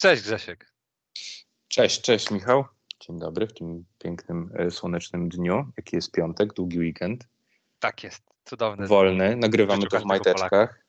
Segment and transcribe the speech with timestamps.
[0.00, 0.72] Cześć Grzesiek.
[1.68, 2.64] Cześć, cześć Michał.
[3.00, 7.28] Dzień dobry w tym pięknym, e, słonecznym dniu, jaki jest piątek, długi weekend.
[7.78, 8.86] Tak jest, cudowny.
[8.86, 10.84] Wolny, nagrywamy to w majteczkach.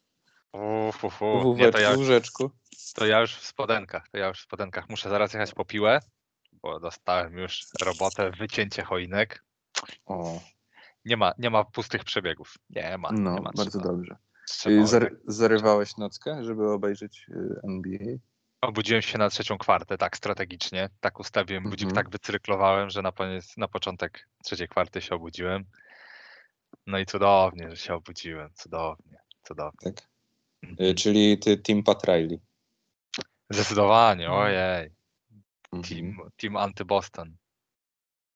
[0.53, 1.57] Uf, uf, uf.
[1.57, 1.95] Nie, to, ja,
[2.95, 4.89] to ja już w spodenkach, to ja już w spodenkach.
[4.89, 5.99] Muszę zaraz jechać po piłę,
[6.51, 9.43] bo dostałem już robotę, wycięcie choinek.
[10.05, 10.39] O,
[11.05, 12.57] Nie ma, nie ma pustych przebiegów.
[12.69, 13.09] Nie ma.
[13.11, 14.15] no, nie ma bardzo dobrze.
[14.83, 18.17] Zary, zarywałeś nockę, żeby obejrzeć y, NBA?
[18.61, 20.89] Obudziłem się na trzecią kwartę, tak strategicznie.
[20.99, 21.95] Tak ustawiłem budzik, Mhm.
[21.95, 25.63] tak wycyklowałem, że na, koniec, na początek trzeciej kwarty się obudziłem.
[26.87, 28.49] No i cudownie, że się obudziłem.
[28.53, 29.93] Cudownie, cudownie.
[29.93, 30.07] Tak.
[30.63, 30.89] Mhm.
[30.89, 32.39] Y, Czyli ty Team Pat Riley.
[33.49, 34.43] Zdecydowanie, Mhm.
[34.43, 34.91] ojej.
[35.73, 35.83] Mhm.
[35.83, 37.31] Team, team anty-Boston.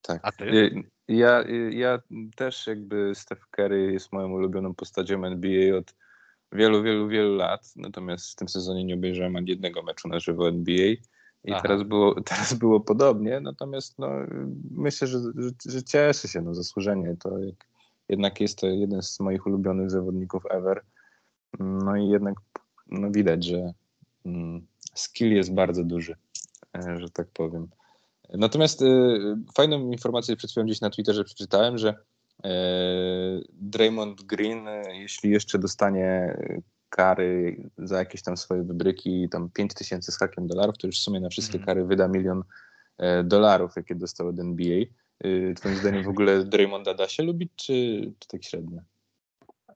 [0.02, 0.20] Tak.
[0.22, 0.44] A ty?
[0.44, 1.98] Y, Ja, y, ja
[2.36, 5.94] też jakby Steph Curry jest moją ulubioną postacią NBA od
[6.52, 7.72] wielu, wielu, wielu lat.
[7.76, 10.94] Natomiast w tym sezonie nie obejrzałem ani jednego meczu na żywo NBA.
[11.44, 11.62] I Aha.
[11.62, 14.08] teraz było, teraz było podobnie, natomiast no,
[14.70, 17.16] myślę, że, że, że cieszy się no, zasłużenie.
[17.18, 17.30] To
[18.08, 20.82] jednak jest to jeden z moich ulubionych zawodników ever.
[21.58, 22.34] No i jednak
[22.86, 23.72] no, widać, że
[24.26, 26.16] mm, skill jest bardzo duży,
[26.76, 27.68] e, że tak powiem.
[28.34, 31.94] Natomiast y, fajną informację przed chwilą gdzieś na Twitterze przeczytałem, że
[33.52, 39.74] Draymond Green, e, jeśli jeszcze dostanie e, kary za jakieś tam swoje wybryki, tam 5
[39.74, 41.66] tysięcy z hakiem dolarów, to już w sumie na wszystkie Mhm.
[41.66, 42.42] kary wyda milion
[42.98, 44.84] e, dolarów, jakie dostał od NBA.
[45.24, 47.72] Y, Twoim zdaniem w ogóle Draymonda da się lubić, czy,
[48.18, 48.80] czy tak średnio?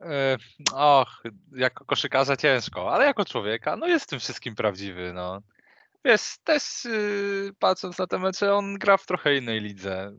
[0.01, 0.37] E,
[0.75, 1.23] Och,
[1.57, 5.41] jako koszykarza ciężko, ale jako człowieka, no jest tym wszystkim prawdziwy, no.
[6.05, 10.13] Wiesz, też yy, patrząc na te mecze, on gra w trochę innej lidze.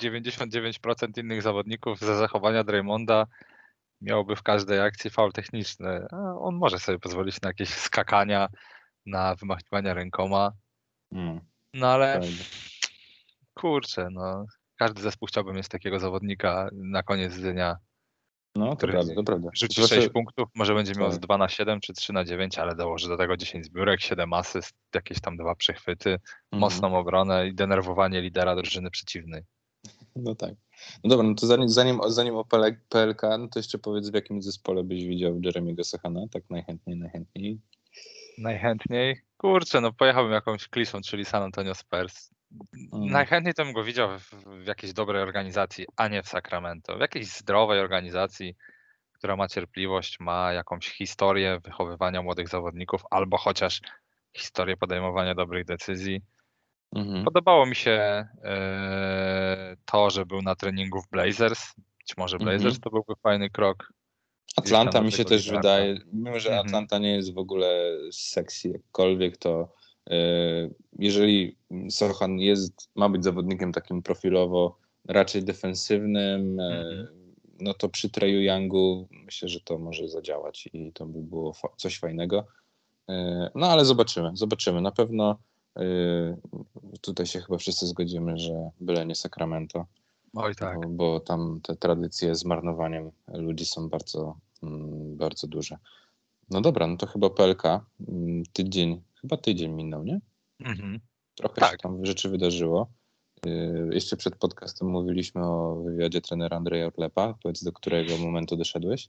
[0.00, 3.26] 99% innych zawodników za zachowania Draymonda
[4.00, 8.48] miałoby w każdej akcji faul techniczny, a on może sobie pozwolić na jakieś skakania,
[9.06, 10.52] na wymachiwania rękoma,
[11.12, 11.40] Mm,
[11.74, 12.20] no ale
[13.54, 14.46] kurczę, no.
[14.78, 17.76] Każdy zespół chciałby mieć takiego zawodnika na koniec dnia.
[18.56, 19.48] No, to prawda, to prawda.
[19.54, 21.22] Rzuci Zwłaszcza- 6 punktów, może będzie miał z tak.
[21.22, 24.74] 2 na 7 czy 3 na 9, ale dołoży do tego 10 zbiórek, 7 asyst,
[24.94, 26.60] jakieś tam dwa przechwyty, Mhm.
[26.60, 29.42] mocną obronę i denerwowanie lidera drużyny przeciwnej.
[30.16, 30.54] No tak.
[31.04, 34.14] No dobra, no to zanim, zanim, zanim o PL- PLK, no to jeszcze powiedz, w
[34.14, 37.60] jakim zespole byś widział Jeremiego Sachana, tak najchętniej, najchętniej.
[38.38, 42.30] Najchętniej, kurczę, no pojechałbym jakąś kliszą, czyli San Antonio Spurs.
[42.92, 44.30] Najchętniej to bym go widział w,
[44.62, 46.96] w jakiejś dobrej organizacji, a nie w Sacramento.
[46.96, 48.56] W jakiejś zdrowej organizacji,
[49.12, 53.80] która ma cierpliwość, ma jakąś historię wychowywania młodych zawodników, albo chociaż
[54.36, 56.22] historię podejmowania dobrych decyzji.
[56.94, 57.24] Mhm.
[57.24, 61.60] Podobało mi się e, to, że był na treningu w Blazers.
[61.98, 62.58] Być może Mhm.
[62.60, 63.92] Blazers to byłby fajny krok.
[64.56, 66.66] Atlanta mi się też wydaje, mimo że Mhm.
[66.66, 69.68] Atlanta nie jest w ogóle sexy jakkolwiek, to
[70.10, 70.16] e,
[70.98, 71.56] jeżeli
[71.90, 74.78] Sochan jest, ma być zawodnikiem takim profilowo
[75.08, 77.08] raczej defensywnym, e, Mhm.
[77.60, 81.68] no to przy Treju Youngu myślę, że to może zadziałać i to by było fa-
[81.76, 82.46] coś fajnego.
[83.08, 84.80] E, No ale zobaczymy, zobaczymy.
[84.80, 85.38] Na pewno
[87.00, 89.86] tutaj się chyba wszyscy zgodzimy, że byle nie Sacramento,
[90.34, 90.80] Oj tak.
[90.80, 95.76] bo, bo tam te tradycje z marnowaniem ludzi są bardzo, mm, bardzo duże.
[96.50, 97.64] No dobra, no to chyba PLK.
[98.08, 100.20] mm, Tydzień, chyba tydzień minął, nie?
[100.60, 101.00] Mhm.
[101.34, 101.70] Trochę Tak.
[101.72, 102.86] się tam rzeczy wydarzyło.
[103.46, 107.34] Yy, Jeszcze przed podcastem mówiliśmy o wywiadzie trenera Andrzeja Orlepa.
[107.42, 109.08] Powiedz, do którego momentu doszedłeś?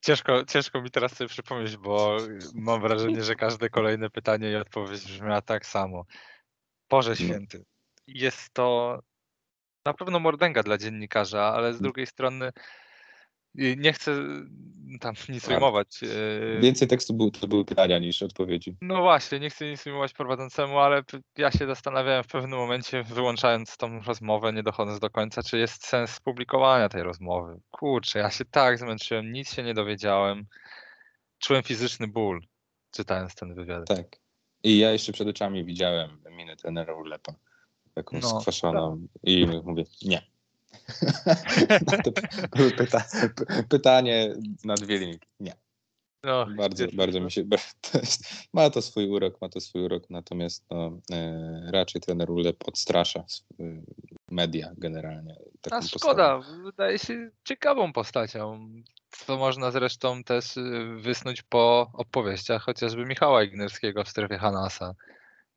[0.00, 2.16] Ciężko, ciężko mi teraz sobie przypomnieć, bo
[2.54, 6.04] mam wrażenie, że każde kolejne pytanie i odpowiedź brzmiała tak samo.
[6.90, 7.16] Boże No.
[7.16, 7.64] święty.
[8.06, 8.98] Jest to
[9.84, 12.52] na pewno mordęga dla dziennikarza, ale z drugiej strony
[13.76, 14.12] nie chcę
[15.00, 16.02] tam nic ujmować.
[16.02, 18.76] y, Więcej tekstu był, to były pytania niż odpowiedzi.
[18.82, 21.02] No właśnie, nie chcę nic ujmować prowadzącemu, ale
[21.38, 25.86] ja się zastanawiałem w pewnym momencie, wyłączając tą rozmowę, nie dochodząc do końca, czy jest
[25.86, 27.60] sens publikowania tej rozmowy.
[27.70, 30.46] Kurczę, ja się tak zmęczyłem, nic się nie dowiedziałem.
[31.38, 32.40] Czułem fizyczny ból,
[32.90, 33.88] czytając ten wywiad.
[33.88, 34.06] Tak.
[34.62, 37.34] I ja jeszcze przed oczami widziałem minę trenera Urlepa.
[37.94, 39.06] Taką No, skwaszoną.
[39.22, 40.22] I mówię, nie.
[42.76, 43.04] pyta
[43.68, 44.34] pytanie
[44.64, 45.28] na dwie linki.
[45.40, 45.52] Nie.
[46.22, 47.44] No, Bardzo, bardzo mi się.
[47.92, 52.30] To jest, ma to swój urok, ma to swój urok, natomiast no, e, raczej trener
[52.30, 53.24] Urlep odstrasza e,
[54.30, 55.32] media generalnie.
[55.32, 55.98] A postawą.
[55.98, 58.68] szkoda, wydaje się ciekawą postacią.
[59.10, 64.94] Co można zresztą też y, wysnuć po opowieściach chociażby Michała Ignerskiego w strefie Hanasa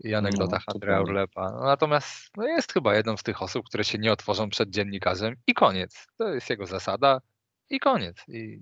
[0.04, 1.02] i anegdotach No, Andrea.
[1.02, 1.52] Urlepa.
[1.52, 5.36] No, natomiast no, jest chyba jedną z tych osób, które się nie otworzą przed dziennikarzem
[5.48, 6.08] i koniec.
[6.18, 7.22] To jest jego zasada
[7.70, 8.18] i koniec.
[8.28, 8.62] I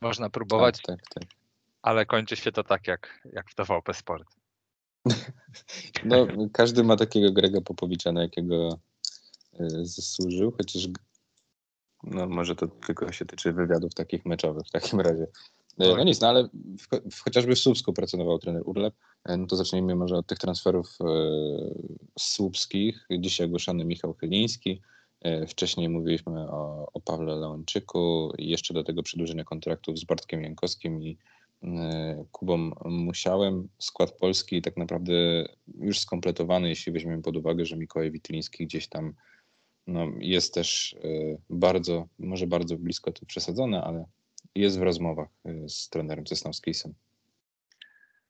[0.00, 1.38] można próbować, Tak, tak, tak.
[1.82, 4.28] ale kończy się to tak jak, jak w TVP Sport.
[6.04, 8.80] No, każdy ma takiego Grega Popowicza, na jakiego
[9.60, 10.82] y, zasłużył, chociaż
[12.02, 15.26] no, może to tylko się tyczy wywiadów takich meczowych w takim razie.
[15.82, 18.94] Y, no nic, no ale w, w, chociażby w Słupsku pracował trener Urlep,
[19.30, 21.04] y, no to zacznijmy może od tych transferów e,
[22.18, 23.06] słupskich.
[23.18, 24.80] Dzisiaj ogłoszony Michał Chyliński,
[25.20, 30.42] e, wcześniej mówiliśmy o, o Pawle Leonczyku i jeszcze do tego przedłużenia kontraktów z Bartkiem
[30.42, 31.18] Jankowskim i
[31.62, 33.68] E, Kubą Musiałem.
[33.78, 35.12] Skład Polski tak naprawdę
[35.78, 39.14] już skompletowany, jeśli weźmiemy pod uwagę, że Mikołaj Witliński gdzieś tam
[39.86, 44.04] no, jest też e, bardzo, może bardzo blisko to przesadzone, ale
[44.54, 46.94] jest w rozmowach e, z trenerem Cesnowskisem.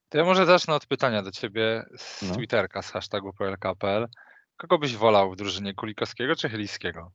[0.09, 2.35] To ja może zacznę od pytania do ciebie z no.
[2.35, 4.09] Twitterka, z hashtagu PLK.pl.
[4.57, 7.11] Kogo byś wolał w drużynie Kulikowskiego czy Chylińskiego?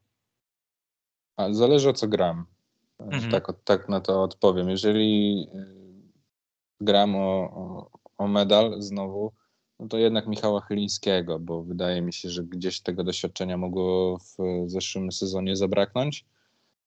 [1.37, 2.45] A, zależy o co gram.
[2.99, 3.31] Mhm.
[3.31, 4.69] Tak, tak na to odpowiem.
[4.69, 5.47] Jeżeli
[6.81, 9.31] gram o, o, o medal znowu,
[9.79, 14.37] no to jednak Michała Chylińskiego, bo wydaje mi się, że gdzieś tego doświadczenia mogło w
[14.69, 16.25] zeszłym sezonie zabraknąć.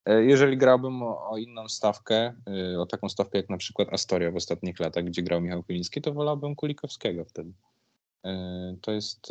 [0.04, 2.34] E, jeżeli grałbym o, o, inną stawkę,
[2.72, 6.02] e, o taką stawkę jak na przykład Astoria w ostatnich latach, gdzie grał Michał Chyliński,
[6.02, 7.52] to wolałbym Kulikowskiego wtedy.
[8.24, 9.28] E, to jest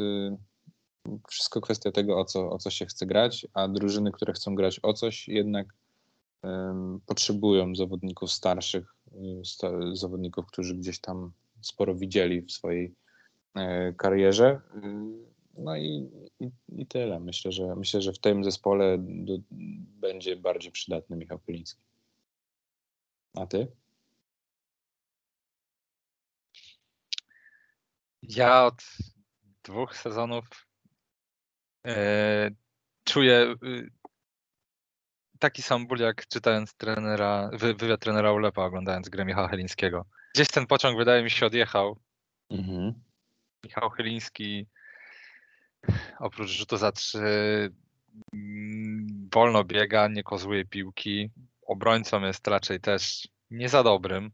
[1.28, 4.80] wszystko kwestia tego, o co, o co się chce grać, a drużyny, które chcą grać
[4.84, 5.68] o coś, jednak
[7.06, 8.96] potrzebują zawodników starszych,
[9.94, 11.32] zawodników, którzy gdzieś tam
[11.62, 12.94] sporo widzieli w swojej
[13.98, 14.62] karierze.
[15.58, 16.10] No i,
[16.40, 17.20] i, i tyle.
[17.20, 19.38] Myślę, że myślę, że w tym zespole do,
[20.00, 21.82] będzie bardziej przydatny Michał Pyliński.
[23.36, 23.68] A ty?
[28.22, 28.84] Ja od
[29.64, 30.68] dwóch sezonów
[31.88, 32.52] e,
[33.04, 33.92] czuję y,
[35.40, 40.06] taki sam ból, jak czytając trenera, wy, wywiad trenera Ulepa, oglądając grę Michała Chylińskiego.
[40.36, 42.00] Gdzieś ten pociąg, wydaje mi się, odjechał.
[42.50, 42.94] Mhm.
[43.64, 44.68] Michał Chyliński
[46.20, 47.20] oprócz rzutu za trzy
[48.34, 51.30] mm, wolno biega, nie kozłuje piłki.
[51.68, 54.32] Obrońcą jest raczej też nie za dobrym.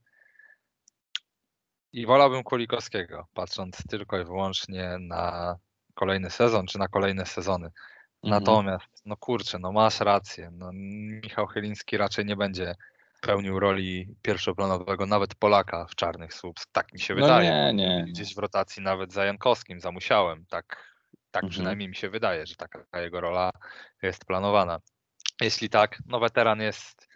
[1.94, 5.56] I wolałbym Kulikowskiego, patrząc tylko i wyłącznie na
[5.94, 7.66] kolejny sezon, czy na kolejne sezony.
[7.66, 8.44] Mhm.
[8.44, 10.52] Natomiast, no kurczę, no masz rację.
[10.52, 12.76] No, Michał Chyliński raczej nie będzie
[13.22, 16.70] pełnił roli pierwszoplanowego, nawet Polaka w Czarnych Słupsk.
[16.72, 17.50] Tak mi się no wydaje.
[17.50, 18.06] Nie, nie.
[18.08, 20.46] Gdzieś w rotacji nawet za Jankowskim, za Musiałem.
[20.46, 20.93] Tak,
[21.34, 21.52] tak mhm.
[21.52, 23.52] przynajmniej mi się wydaje, że taka jego rola
[24.02, 24.80] jest planowana.
[25.42, 27.08] Jeśli tak, no weteran jest,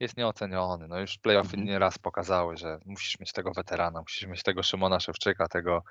[0.00, 0.88] jest nieoceniony.
[0.88, 1.68] No już playoffy mhm.
[1.68, 5.82] nieraz pokazały, że musisz mieć tego weterana, musisz mieć tego Szymona Szewczyka, tego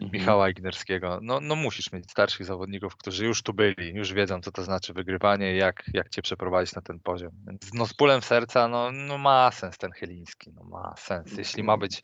[0.00, 0.20] mhm.
[0.20, 1.18] Michała Ignerskiego.
[1.22, 4.92] No, no musisz mieć starszych zawodników, którzy już tu byli, już wiedzą, co to znaczy
[4.92, 7.32] wygrywanie i jak, jak cię przeprowadzić na ten poziom.
[7.46, 11.32] Więc no z bólem serca, no, no ma sens ten Chyliński, no ma sens.
[11.38, 12.02] Jeśli ma być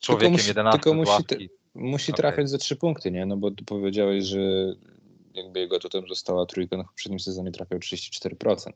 [0.00, 2.22] człowiekiem tylko musi, 11 tylko musi, ławki, musi okay.
[2.22, 3.26] trafiać za trzy punkty, nie?
[3.26, 4.38] No bo powiedziałeś, że
[5.34, 8.70] jakby jego totem została trójka, no w poprzednim sezonie trafiał 34%.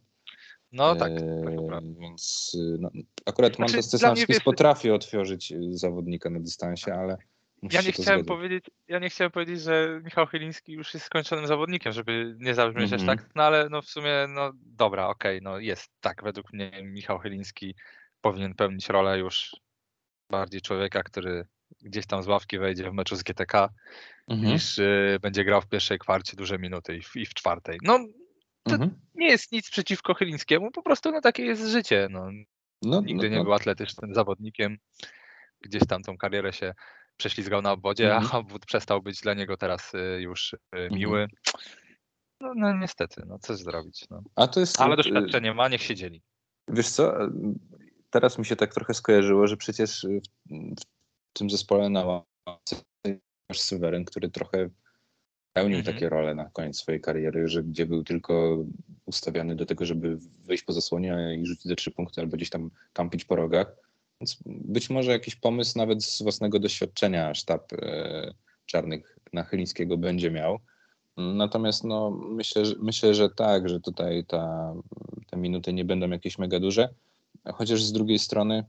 [0.72, 2.90] No tak, tak eee, Więc no,
[3.26, 7.16] akurat znaczy, Montes Cesnawski potrafi otworzyć zawodnika na dystansie, ale
[7.62, 11.92] ja nie chciałem powiedzieć, ja nie chciałem powiedzieć, że Michał Chyliński już jest skończonym zawodnikiem,
[11.92, 13.06] żeby nie zabrzmieć mm -hmm.
[13.06, 16.70] tak, no ale no w sumie, no dobra, okej, okay, no jest tak, według mnie
[16.84, 17.74] Michał Chyliński
[18.20, 19.56] powinien pełnić rolę już
[20.30, 21.46] bardziej człowieka, który
[21.82, 23.68] gdzieś tam z ławki wejdzie w meczu z GTK,
[24.30, 24.44] -hmm.
[24.44, 27.78] niż y, będzie grał w pierwszej kwarcie duże minuty i w, i w czwartej.
[27.82, 27.98] No
[28.62, 28.90] to -hmm.
[29.14, 32.08] nie jest nic przeciwko Chylińskiemu, po prostu no takie jest życie.
[32.10, 32.30] No,
[32.82, 33.44] no Nigdy no, nie no.
[33.44, 34.78] był atletycznym zawodnikiem,
[35.60, 36.74] gdzieś tam tą karierę się
[37.16, 38.28] prześlizgał na obwodzie, -hmm.
[38.32, 41.00] a obwód przestał być dla niego teraz y, już y, mhm.
[41.00, 41.26] miły.
[42.40, 44.04] No, no, niestety, no coś zrobić.
[44.10, 44.22] No.
[44.36, 46.22] A to jest, Ale doświadczenie ma, niech się dzieli.
[46.68, 47.14] Wiesz co,
[48.10, 50.97] teraz mi się tak trochę skojarzyło, że przecież w, w
[51.38, 52.76] tym zespole na ławce
[53.50, 53.60] masz
[54.06, 54.70] który trochę
[55.52, 55.86] pełnił -hmm.
[55.86, 58.64] takie role na koniec swojej kariery, że gdzie był tylko
[59.06, 62.70] ustawiany do tego, żeby wyjść po zasłonie i rzucić ze trzy punkty albo gdzieś tam
[62.92, 63.76] kampić po rogach
[64.20, 68.34] więc być może jakiś pomysł nawet z własnego doświadczenia sztab e,
[68.66, 70.58] czarnych Nachylińskiego będzie miał.
[71.16, 74.74] Natomiast no, myślę, że, myślę, że tak, że tutaj ta,
[75.30, 76.88] te minuty nie będą jakieś mega duże.
[77.54, 78.64] Chociaż z drugiej strony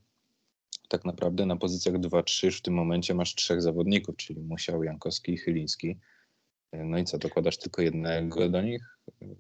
[0.89, 5.38] tak naprawdę na pozycjach 2-3 w tym momencie masz trzech zawodników, czyli Musiał, Jankowski i
[5.38, 6.00] Chyliński.
[6.74, 8.81] No i co, dokładasz tylko jednego do nich?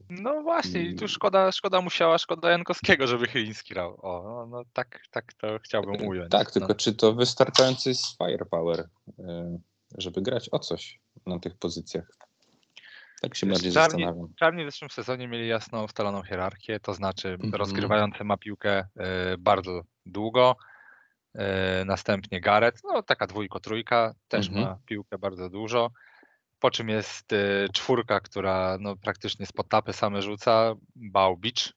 [0.09, 3.99] No właśnie, i tu szkoda, szkoda musiała, szkoda Jankowskiego, żeby Chyliński grał.
[4.01, 6.31] O, no, no tak, tak to chciałbym ująć.
[6.31, 6.75] Tak, tylko no.
[6.75, 9.23] czy to wystarczający jest firepower, y,
[9.97, 12.11] żeby grać o coś na tych pozycjach?
[13.21, 14.33] Tak się bardziej Czarni, zastanawiam.
[14.35, 17.55] Czarni w zeszłym sezonie mieli jasno ustaloną hierarchię, to znaczy mm -hmm.
[17.55, 20.68] rozgrywający ma piłkę y, bardzo długo, e,
[21.85, 24.65] następnie Gareth, no taka dwójko, trójka, też Mhm.
[24.65, 25.91] ma piłkę bardzo dużo.
[26.59, 31.73] Po czym jest e, czwórka, która no, praktycznie z tapy same rzuca, Bałbicz.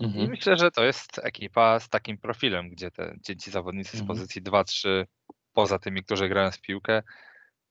[0.00, 0.30] I Mhm.
[0.30, 4.06] myślę, że to jest ekipa z takim profilem, gdzie, te, gdzie ci zawodnicy z Mhm.
[4.06, 5.06] pozycji 2-3,
[5.52, 7.02] poza tymi, którzy grają w piłkę,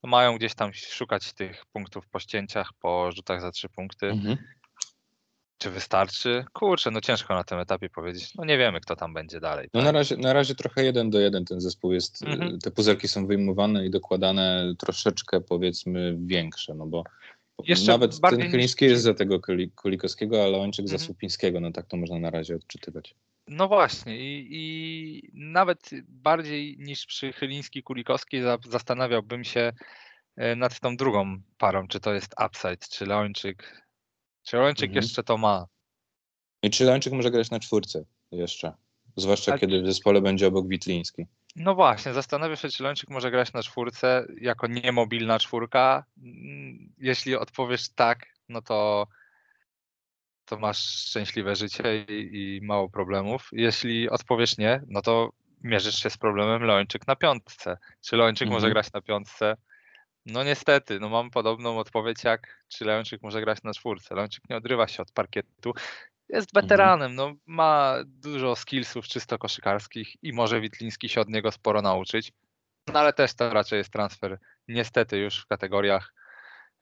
[0.03, 4.07] mają gdzieś tam szukać tych punktów po ścięciach, po rzutach za trzy punkty.
[4.07, 4.37] Mhm.
[5.59, 6.45] Czy wystarczy?
[6.53, 8.35] Kurczę, no ciężko na tym etapie powiedzieć.
[8.35, 9.69] No nie wiemy, kto tam będzie dalej.
[9.73, 9.85] No tak?
[9.85, 12.21] na razie, na razie trochę jeden do jeden ten zespół jest.
[12.23, 12.55] Mhm.
[12.55, 17.03] y, Te puzelki są wyjmowane i dokładane troszeczkę powiedzmy większe, no bo
[17.63, 21.05] Jeszcze nawet ten niż- Chyliński jest za tego Kuli- Kulikowskiego, a Leończyk za Mhm.
[21.07, 23.15] Słupińskiego, no tak to można na razie odczytywać.
[23.47, 29.73] No właśnie i, i nawet bardziej niż przy Chyliński Kulikowski za, zastanawiałbym się
[30.37, 33.88] e, nad tą drugą parą, czy to jest upside, czy Leończyk.
[34.49, 35.03] Czy Leończyk Mhm.
[35.03, 35.65] jeszcze to ma?
[36.63, 38.73] I czy Leończyk może grać na czwórce jeszcze?
[39.15, 39.61] Zwłaszcza Tak.
[39.61, 41.25] kiedy w zespole będzie obok Witliński.
[41.55, 46.05] No właśnie, zastanawiam się, czy Leończyk może grać na czwórce jako niemobilna czwórka.
[46.17, 49.07] Mm, Jeśli odpowiesz tak, no to,
[50.45, 53.49] to masz szczęśliwe życie i, i mało problemów.
[53.51, 55.29] Jeśli odpowiesz nie, no to
[55.63, 57.77] mierzysz się z problemem Leończyk na piątce.
[58.01, 58.73] Czy Leończyk może Mhm.
[58.73, 59.57] grać na piątce?
[60.25, 64.15] No niestety, no mam podobną odpowiedź jak czy Leończyk może grać na czwórce.
[64.15, 65.73] Leończyk nie odrywa się od parkietu.
[66.29, 66.63] Jest Mhm.
[66.63, 72.31] weteranem, no ma dużo skillsów czysto koszykarskich i może Witliński się od niego sporo nauczyć.
[72.93, 76.13] No ale też to raczej jest transfer niestety już w kategoriach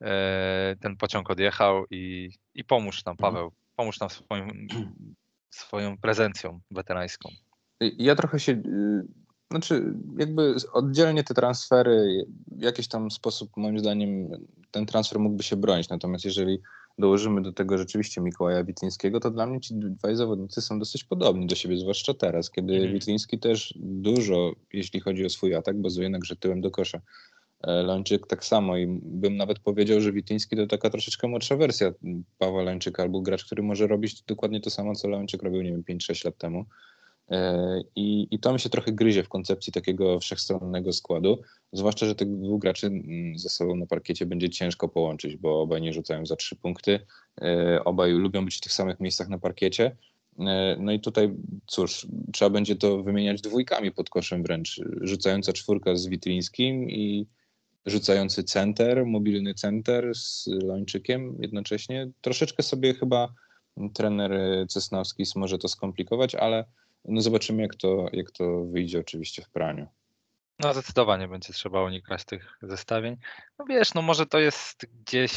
[0.01, 3.33] e, ten pociąg odjechał i, i pomóż nam Mhm.
[3.33, 4.67] Paweł, pomóż nam swoim,
[5.49, 7.29] swoją prezencją weterańską.
[7.79, 9.03] Ja trochę się, y,
[9.51, 14.29] znaczy jakby oddzielnie te transfery, w jakiś tam sposób moim zdaniem
[14.71, 16.59] ten transfer mógłby się bronić, natomiast jeżeli
[16.97, 21.47] dołożymy do tego rzeczywiście Mikołaja Witlińskiego, to dla mnie ci dwaj zawodnicy są dosyć podobni
[21.47, 22.93] do siebie, zwłaszcza teraz, kiedy Mhm.
[22.93, 27.01] Witliński też dużo, jeśli chodzi o swój atak, bazuje na grze tyłem do kosza.
[27.63, 31.91] E, Lończyk tak samo i bym nawet powiedział, że Witliński to taka troszeczkę młodsza wersja
[32.37, 35.83] Pawła Lończyka albo gracz, który może robić dokładnie to samo, co Lończyk robił, nie wiem,
[35.83, 36.65] 5-6 lat temu.
[37.31, 41.41] E, I, I to mi się trochę gryzie w koncepcji takiego wszechstronnego składu,
[41.73, 45.81] zwłaszcza, że tych dwóch graczy mm, ze sobą na parkiecie będzie ciężko połączyć, bo obaj
[45.81, 46.99] nie rzucają za trzy punkty,
[47.41, 49.95] e, obaj lubią być w tych samych miejscach na parkiecie.
[50.39, 51.33] E, No i tutaj
[51.67, 54.81] cóż, trzeba będzie to wymieniać dwójkami pod koszem wręcz.
[55.01, 57.27] Rzucająca czwórka z Witlińskim i
[57.85, 62.09] rzucający center, mobilny center z Lończykiem jednocześnie.
[62.21, 63.33] Troszeczkę sobie chyba
[63.93, 64.31] trener
[64.67, 66.65] Cesnowski może to skomplikować, ale
[67.07, 69.87] no zobaczymy jak to, jak to wyjdzie oczywiście w praniu.
[70.59, 73.17] No zdecydowanie będzie trzeba unikać tych zestawień.
[73.59, 75.33] No wiesz, no może to jest gdzieś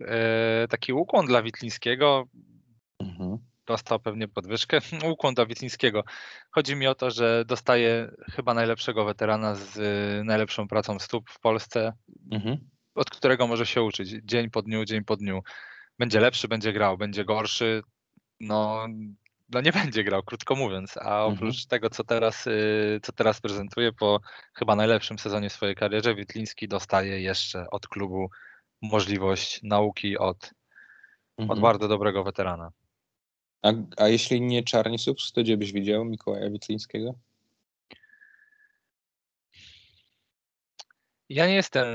[0.00, 2.24] e, taki ukłon dla Witlińskiego,
[2.98, 3.38] Mhm.
[3.66, 4.78] dostał pewnie podwyżkę.
[5.12, 6.04] Ukłon dla Witlińskiego.
[6.50, 11.40] Chodzi mi o to, że dostaje chyba najlepszego weterana z y, najlepszą pracą stóp w
[11.40, 11.92] Polsce,
[12.32, 12.70] Mhm.
[12.94, 15.42] od którego może się uczyć dzień po dniu, dzień po dniu.
[15.98, 17.82] Będzie lepszy, będzie grał, będzie gorszy.
[18.40, 18.86] No,
[19.52, 20.96] no nie będzie grał, krótko mówiąc.
[20.96, 24.20] A oprócz tego, co teraz, y, co teraz prezentuje po
[24.54, 28.30] chyba najlepszym sezonie w swojej karierze, Witliński dostaje jeszcze od klubu
[28.82, 30.36] możliwość nauki od,
[31.36, 31.60] od Mhm.
[31.60, 32.70] bardzo dobrego weterana.
[33.62, 37.14] A, a jeśli nie Czarni Subs, to gdzie byś widział Mikołaja Witlińskiego?
[41.28, 41.86] Ja nie jestem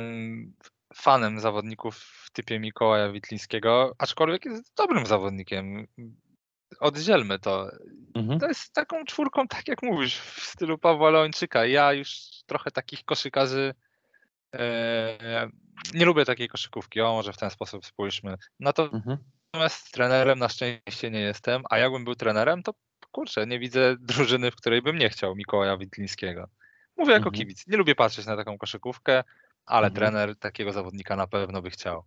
[0.96, 5.88] fanem zawodników w typie Mikołaja Witlińskiego, aczkolwiek jest dobrym zawodnikiem.
[6.80, 7.72] Oddzielmy to.
[8.16, 8.40] Mhm.
[8.40, 11.66] To jest taką czwórką, tak jak mówisz, w stylu Pawła Leończyka.
[11.66, 12.10] Ja już
[12.46, 13.74] trochę takich koszykarzy
[14.54, 15.50] e,
[15.94, 17.02] nie lubię takiej koszykówki.
[17.02, 18.32] O, może w ten sposób spójrzmy.
[18.62, 19.18] Mhm.
[19.54, 22.74] Natomiast trenerem na szczęście nie jestem, a jakbym był trenerem, to
[23.12, 26.48] kurczę, nie widzę drużyny, w której bym nie chciał Mikołaja Witlińskiego.
[26.98, 27.34] Mówię jako Mhm.
[27.34, 27.68] kibic.
[27.68, 29.24] Nie lubię patrzeć na taką koszykówkę,
[29.66, 29.94] ale Mhm.
[29.96, 32.04] trener takiego zawodnika na pewno by chciał.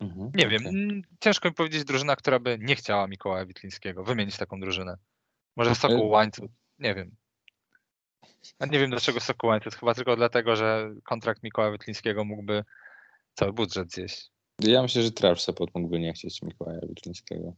[0.00, 0.30] Mhm.
[0.34, 0.82] Nie wiem, Okej.
[0.82, 4.96] mm, ciężko mi powiedzieć drużyna, która by nie chciała Mikołaja Witlińskiego, wymienić taką drużynę.
[5.56, 7.16] Może Sokół Łańcuch, nie wiem.
[8.58, 12.64] A nie wiem dlaczego Sokół Łańcuch, chyba tylko dlatego, że kontrakt Mikołaja Witlińskiego mógłby
[13.34, 14.30] cały budżet zjeść.
[14.60, 17.52] Ja myślę, że Trash Support mógłby nie chcieć Mikołaja Witlińskiego.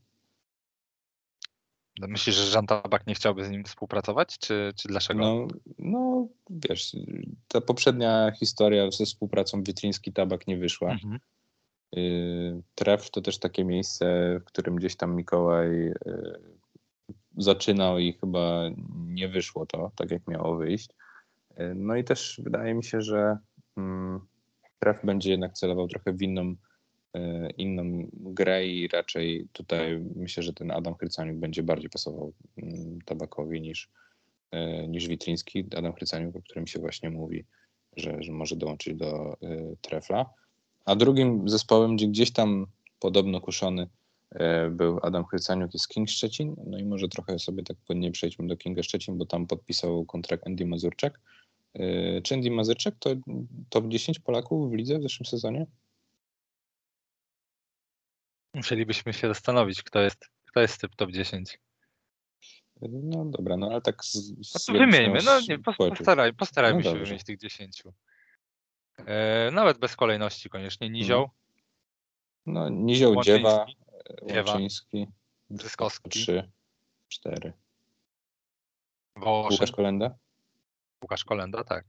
[2.00, 5.20] Myślisz, że Żan Tabak nie chciałby z nim współpracować, czy, czy dlaczego?
[5.20, 5.46] No,
[5.78, 6.96] no, wiesz,
[7.48, 10.92] ta poprzednia historia ze współpracą Witliński-Tabak nie wyszła.
[10.92, 11.20] Mhm.
[11.96, 15.94] Y, Tref to też takie miejsce, w którym gdzieś tam Mikołaj y,
[17.36, 18.70] zaczynał i chyba
[19.06, 20.90] nie wyszło to tak, jak miało wyjść.
[21.60, 23.38] Y, No i też wydaje mi się, że
[23.76, 24.20] mm,
[24.78, 26.54] Tref będzie jednak celował trochę w inną,
[27.56, 33.60] inną grę i raczej tutaj myślę, że ten Adam Krycaniuk będzie bardziej pasował mm, Tabakowi
[33.60, 33.90] niż,
[34.88, 37.44] niż Witriński, Adam Chrycaniuk, o którym się właśnie mówi,
[37.96, 39.36] że, że może dołączyć do
[39.80, 40.30] Trefla.
[40.88, 42.66] A drugim zespołem, gdzie gdzieś tam
[43.00, 43.88] podobno kuszony
[44.30, 46.56] e, był Adam Chrycaniuk jest King Szczecin.
[46.66, 50.46] No i może trochę sobie tak płynnie przejdźmy do Kinga Szczecin, bo tam podpisał kontrakt
[50.46, 51.20] Andy Mazurczak.
[52.22, 53.10] Czy Andy Mazurczak to
[53.68, 55.66] top 10 Polaków w lidze w zeszłym sezonie?
[58.54, 61.58] Musielibyśmy się zastanowić, kto jest, kto jest typ top 10.
[62.82, 64.04] No dobra, no ale tak.
[64.04, 64.16] Z,
[64.48, 67.82] z no wymieńmy, no nie, postaraj, postarajmy no się wymienić tych 10.
[69.06, 70.90] E, nawet bez kolejności koniecznie.
[70.90, 71.22] Nizioł.
[71.22, 71.32] Mhm.
[72.46, 73.76] No, Nizioł, Łączyński,
[74.26, 75.06] Dziewa, Łączyński.
[75.50, 76.10] Brzyskowski.
[76.10, 76.50] 3,
[77.08, 77.52] 4.
[79.16, 79.52] Wołoszyn.
[79.52, 80.14] Łukasz Kolenda?
[81.02, 81.84] Łukasz Kolenda, tak.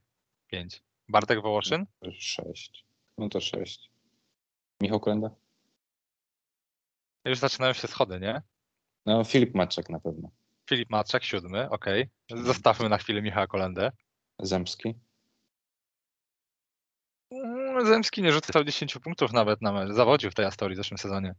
[0.47, 0.83] 5.
[1.09, 1.85] Bartek Wołoszyn?
[2.19, 2.85] 6.
[3.17, 3.89] No to 6.
[4.81, 5.29] Michał Kolenda?
[7.25, 8.41] Już zaczynają się schody, nie?
[9.05, 10.29] No, Filip Maczek na pewno.
[10.69, 12.09] Filip Maczek, siódmy, okej.
[12.29, 12.43] Okay.
[12.43, 13.91] Zostawmy na chwilę Michała Kolendę.
[14.39, 14.95] Zemski?
[17.85, 19.93] Zemski nie rzucał 10 punktów nawet na.
[19.93, 21.35] Zawodził w tej Astorii w zeszłym sezonie.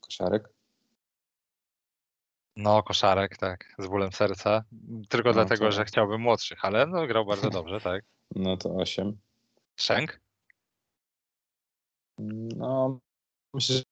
[0.00, 0.48] Koszarek?
[2.56, 4.64] No, koszarek, tak, z bólem serca.
[5.08, 5.72] Tylko no, dlatego, to...
[5.72, 8.04] że chciałbym młodszych, ale no, grał bardzo dobrze, tak.
[8.34, 9.18] No to 8.
[9.76, 10.20] Szenk?
[12.56, 12.98] No,
[13.54, 13.82] myślę, że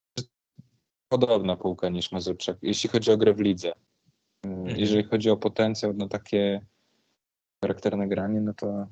[1.09, 3.73] podobna półka niż Mazurczak, jeśli chodzi o grę w lidze.
[4.43, 4.79] Mhm.
[4.79, 6.65] Jeżeli chodzi o potencjał na takie
[7.61, 8.87] charakterne granie, no to,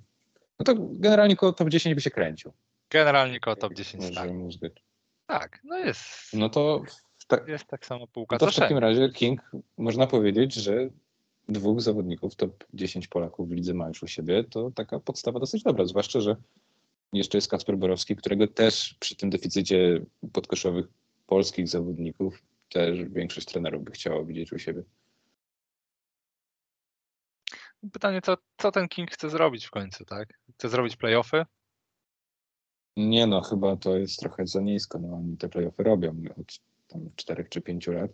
[0.68, 2.54] no to generalnie koło top 10 by się kręcił.
[2.90, 4.30] Generalnie koło top 10, tak.
[5.28, 6.34] Tak, no jest.
[6.34, 6.82] No to
[7.28, 8.36] tak, jest tak samo półka.
[8.36, 10.90] No to w takim razie King, można powiedzieć, że
[11.50, 15.64] dwóch zawodników top 10 Polaków w lidze ma już u siebie, to taka podstawa dosyć
[15.64, 16.36] dobra, zwłaszcza, że
[17.14, 20.02] jeszcze jest Kacper Borowski, którego też przy tym deficycie
[20.34, 20.86] podkoszowych
[21.28, 24.84] polskich zawodników też większość trenerów by chciała widzieć u siebie.
[27.92, 30.40] Pytanie, co, co ten King chce zrobić w końcu, tak?
[30.54, 31.46] Chce zrobić playoffy?
[32.98, 35.00] Nie no, chyba to jest trochę za nisko.
[35.00, 38.12] No, oni te playoffy robią od tam 4 czy 5 lat.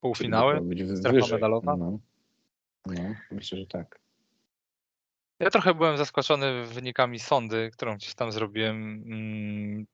[0.00, 0.60] Półfinały?
[0.60, 1.76] Być Strefa medalowa?
[1.76, 1.98] No.
[2.86, 4.00] no, myślę, że tak.
[5.38, 9.86] Ja trochę byłem zaskoczony wynikami sądy, którą gdzieś tam zrobiłem, mm,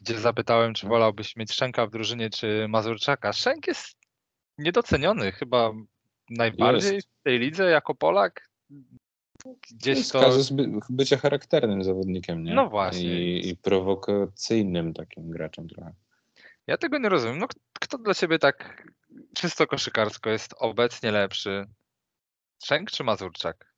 [0.00, 3.32] gdzie zapytałem, czy wolałbyś mieć Szczęka w drużynie, czy Mazurczaka.
[3.32, 3.98] Szczęk jest
[4.58, 5.72] niedoceniony chyba
[6.30, 7.08] najbardziej jest.
[7.20, 8.48] w tej lidze jako Polak.
[9.70, 10.20] Gdzieś to...
[10.20, 12.54] kazus by, bycia charakternym zawodnikiem, nie?
[12.54, 13.20] No właśnie.
[13.20, 15.92] I, I, prowokacyjnym takim graczem trochę.
[16.66, 17.38] Ja tego nie rozumiem.
[17.38, 17.46] No,
[17.80, 18.88] kto dla ciebie tak
[19.34, 21.66] czysto koszykarsko jest obecnie lepszy?
[22.64, 23.74] Szczęk czy Mazurczak?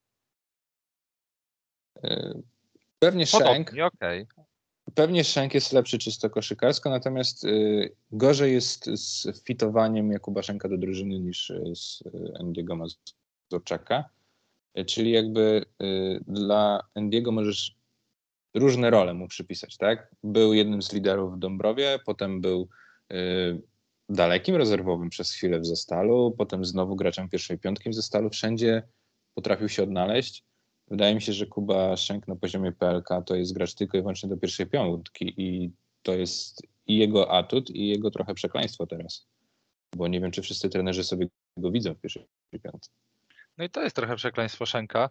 [2.04, 2.32] E,
[2.98, 3.68] pewnie Szczęk.
[3.70, 3.82] Okej.
[3.82, 4.44] Okay.
[4.94, 10.78] Pewnie Szczęk jest lepszy czysto koszykarsko, natomiast y, gorzej jest z fitowaniem Jakuba Szczęka do
[10.78, 14.04] drużyny niż y, z y, Endiego Mazurczaka.
[14.86, 15.64] Czyli jakby
[16.26, 17.76] dla Endiego możesz
[18.54, 20.14] różne role mu przypisać, tak?
[20.24, 22.68] Był jednym z liderów w Dąbrowie, potem był
[24.08, 28.30] dalekim rezerwowym przez chwilę w Zestalu, potem znowu graczem pierwszej piątki w Zestalu.
[28.30, 28.82] Wszędzie
[29.34, 30.44] potrafił się odnaleźć.
[30.90, 34.28] Wydaje mi się, że Kuba Szenk na poziomie PLK to jest gracz tylko i wyłącznie
[34.28, 35.72] do pierwszej piątki i
[36.02, 39.26] to jest i jego atut, i jego trochę przekleństwo teraz.
[39.96, 41.26] Bo nie wiem, czy wszyscy trenerzy sobie
[41.56, 42.26] go widzą w pierwszej
[42.62, 42.90] piątce.
[43.58, 45.10] No i to jest trochę przekleństwo Szenka,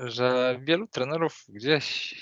[0.00, 2.14] że wielu trenerów gdzieś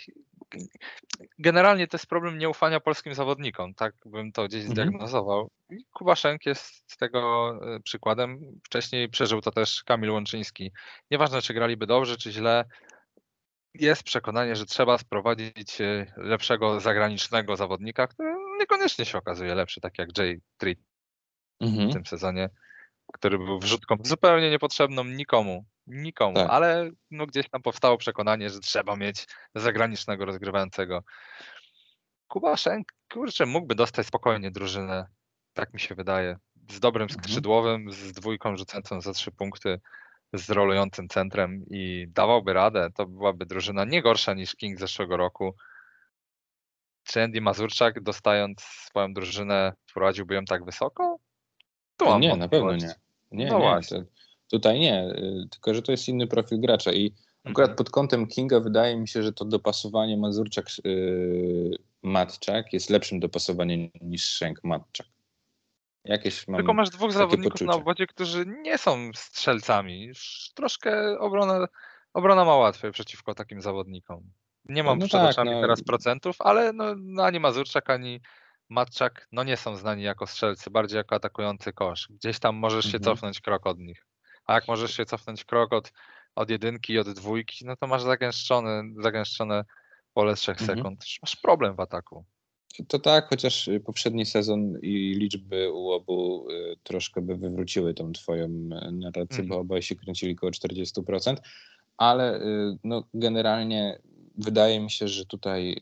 [1.38, 4.74] generalnie to jest problem nieufania polskim zawodnikom, tak bym to gdzieś mhm.
[4.74, 5.50] zdiagnozował.
[5.70, 8.60] I Kubaszenk jest tego e, przykładem.
[8.64, 10.72] Wcześniej przeżył to też Kamil Łączyński.
[11.10, 12.64] Nieważne, czy graliby dobrze, czy źle,
[13.74, 19.98] jest przekonanie, że trzeba sprowadzić e, lepszego zagranicznego zawodnika, który niekoniecznie się okazuje lepszy, tak
[19.98, 20.78] jak Jay Treat
[21.60, 21.90] mhm.
[21.90, 22.50] w tym sezonie,
[23.12, 26.50] który był wrzutką zupełnie niepotrzebną nikomu Nikomu, tak.
[26.50, 31.02] ale no gdzieś tam powstało przekonanie, że trzeba mieć zagranicznego rozgrywającego.
[32.28, 35.06] Kuba Szenk, kurczę, mógłby dostać spokojnie drużynę,
[35.54, 36.36] tak mi się wydaje,
[36.70, 37.20] z dobrym mhm.
[37.20, 39.80] skrzydłowym, z dwójką rzucającą za trzy punkty,
[40.32, 42.88] z rolującym centrem i dawałby radę.
[42.94, 45.54] To byłaby drużyna nie gorsza niż King zeszłego roku.
[47.04, 51.16] Czy Andy Mazurczak, dostając swoją drużynę, wprowadziłby ją tak wysoko?
[51.96, 52.94] To nie, na pewno nie.
[53.30, 53.64] Nie, no nie.
[53.64, 53.98] Właśnie.
[53.98, 54.10] To,
[54.50, 57.76] Tutaj nie, y, tylko że to jest inny profil gracza i akurat mhm.
[57.76, 64.24] pod kątem Kinga wydaje mi się, że to dopasowanie Mazurczak-Matczak y, jest lepszym dopasowaniem niż
[64.24, 65.06] Szenk-Matczak.
[66.04, 67.70] Jakieś mam Tylko masz dwóch zawodników poczucie.
[67.70, 70.10] na obwodzie, którzy nie są strzelcami.
[70.54, 71.66] Troszkę obrona,
[72.12, 74.30] obrona ma łatwiej przeciwko takim zawodnikom.
[74.64, 75.60] Nie mam no przed tak, oczami no.
[75.60, 78.20] teraz procentów, ale no, no, ani Mazurczak, ani
[78.68, 82.08] Matczak no nie są znani jako strzelcy, bardziej jako atakujący kosz.
[82.10, 83.04] Gdzieś tam możesz się mhm.
[83.04, 84.07] cofnąć krok od nich.
[84.48, 85.92] A jak możesz się cofnąć krok od,
[86.34, 89.64] od jedynki od dwójki, no to masz zagęszczone, zagęszczone
[90.14, 90.68] pole 3 Mhm.
[90.78, 91.04] sekund.
[91.22, 92.24] Masz problem w ataku.
[92.88, 98.12] To tak, chociaż y, poprzedni sezon i liczby u obu y, troszkę by wywróciły tą
[98.12, 99.48] twoją y, narrację, Mhm.
[99.48, 101.36] bo obaj się kręcili około 40%,
[101.96, 102.40] ale
[102.84, 103.98] no, generalnie
[104.38, 105.80] wydaje mi się, że tutaj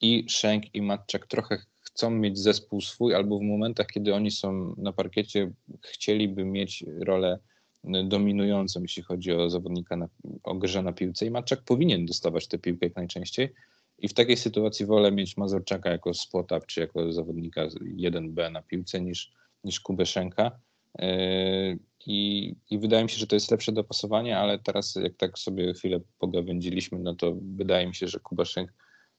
[0.00, 4.74] i Shank i Matczak trochę chcą mieć zespół swój, albo w momentach, kiedy oni są
[4.78, 7.38] na parkiecie, chcieliby mieć rolę
[7.84, 10.08] dominującą, jeśli chodzi o zawodnika na,
[10.42, 13.54] o grze na piłce i Matczak powinien dostawać tę piłkę jak najczęściej.
[13.98, 19.00] I w takiej sytuacji wolę mieć Mazurczaka jako spot-up, czy jako zawodnika 1B na piłce
[19.00, 19.32] niż,
[19.64, 20.60] niż Kubę Szenka.
[20.98, 25.38] Yy, I, I wydaje mi się, że to jest lepsze dopasowanie, ale teraz jak tak
[25.38, 28.72] sobie chwilę pogawędziliśmy, no to wydaje mi się, że Kuba Szenk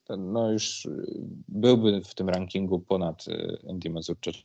[0.03, 0.87] to no już
[1.47, 4.39] byłby w tym rankingu ponad yy, Andy Mazurczak, o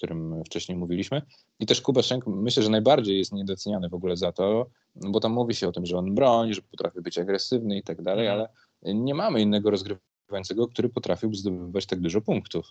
[0.00, 1.22] którym wcześniej mówiliśmy.
[1.58, 5.32] I też Kuba Szenk myślę, że najbardziej jest niedoceniany w ogóle za to, bo tam
[5.32, 8.48] mówi się o tym, że on broni, że potrafi być agresywny i tak dalej, Mhm.
[8.82, 12.66] ale nie mamy innego rozgrywającego, który potrafił zdobywać tak dużo punktów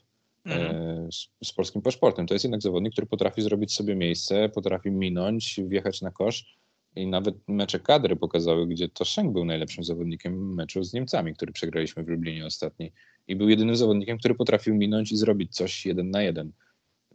[0.45, 0.75] Mhm.
[0.75, 2.27] e, z, z polskim paszportem.
[2.27, 6.57] To jest jednak zawodnik, który potrafi zrobić sobie miejsce, potrafi minąć, wjechać na kosz
[6.95, 11.51] i nawet mecze kadry pokazały, gdzie to Schenk był najlepszym zawodnikiem meczu z Niemcami, który
[11.51, 12.91] przegraliśmy w Lublinie ostatni
[13.27, 16.51] i był jedynym zawodnikiem, który potrafił minąć i zrobić coś jeden na jeden.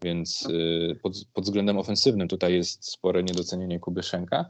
[0.04, 4.44] Więc y, pod, pod względem ofensywnym tutaj jest spore niedocenienie Kuby Szenka,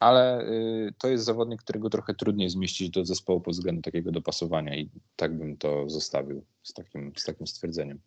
[0.00, 4.76] ale y, to jest zawodnik, którego trochę trudniej zmieścić do zespołu pod względem takiego dopasowania
[4.76, 8.00] i tak bym to zostawił z takim, z takim stwierdzeniem.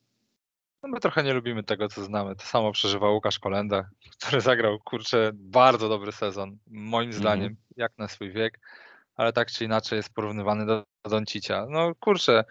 [0.83, 2.35] No my trochę nie lubimy tego, co znamy.
[2.35, 7.21] To samo przeżywa Łukasz Kolenda, który zagrał, kurczę, bardzo dobry sezon, moim Mhm.
[7.21, 8.59] zdaniem, jak na swój wiek,
[9.15, 11.65] ale tak czy inaczej jest porównywany do Doncicia.
[11.69, 12.43] No kurczę,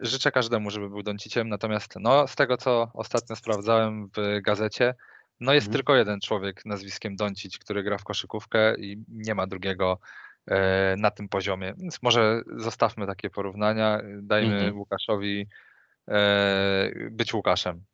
[0.00, 4.94] życzę każdemu, żeby był Donciciem, natomiast no, z tego, co ostatnio sprawdzałem w gazecie,
[5.40, 5.74] no jest Mhm.
[5.78, 9.98] tylko jeden człowiek nazwiskiem Doncic, który gra w koszykówkę i nie ma drugiego
[10.46, 11.74] e, na tym poziomie.
[11.78, 14.78] Więc może zostawmy takie porównania, dajmy Mhm.
[14.78, 15.46] Łukaszowi
[16.08, 17.84] e, być Łukaszem.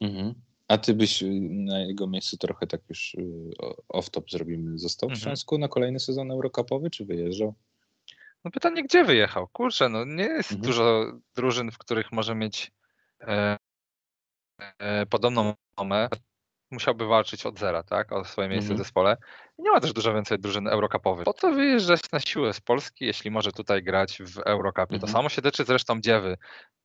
[0.00, 0.34] Mhm.
[0.68, 3.50] A ty byś y, na jego miejscu trochę tak już y,
[3.94, 4.78] off-top zrobimy.
[4.78, 5.22] Został w Mhm.
[5.22, 7.54] Śląsku na kolejny sezon Eurocupowy, czy wyjeżdżał?
[8.44, 9.48] No pytanie, gdzie wyjechał?
[9.48, 10.60] Kurczę, no nie jest Mhm.
[10.66, 12.72] dużo drużyn, w których może mieć
[13.20, 13.56] e,
[14.78, 16.08] e, podobną nomę.
[16.70, 18.12] Musiałby walczyć od zera, tak?
[18.12, 18.76] O swoje miejsce Mhm.
[18.76, 19.16] w zespole.
[19.58, 21.24] I nie ma też dużo więcej drużyn eurocupowych.
[21.24, 24.86] Po co wyjeżdżać na siłę z Polski, jeśli może tutaj grać w Eurocupie?
[24.88, 25.12] To Mhm.
[25.12, 26.36] samo się tyczy zresztą Dziewy.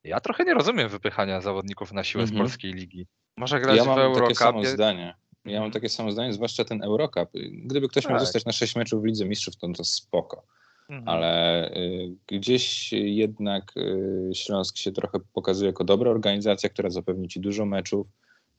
[0.04, 2.46] Ja trochę nie rozumiem wypychania zawodników na siłę z Mhm.
[2.48, 3.08] polskiej ligi.
[3.38, 5.16] Może grać Ja w mam takie samo zdanie.
[5.46, 5.72] Ja mam Mhm.
[5.72, 7.30] takie samo zdanie, zwłaszcza ten Eurocup.
[7.66, 8.26] Gdyby ktoś miał Tak.
[8.26, 10.44] zostać na 6 meczów w Lidze Mistrzów, to to spoko.
[10.90, 11.10] Mhm.
[11.10, 17.40] ale y, gdzieś jednak y, Śląsk się trochę pokazuje jako dobra organizacja, która zapewni ci
[17.40, 18.08] dużo meczów,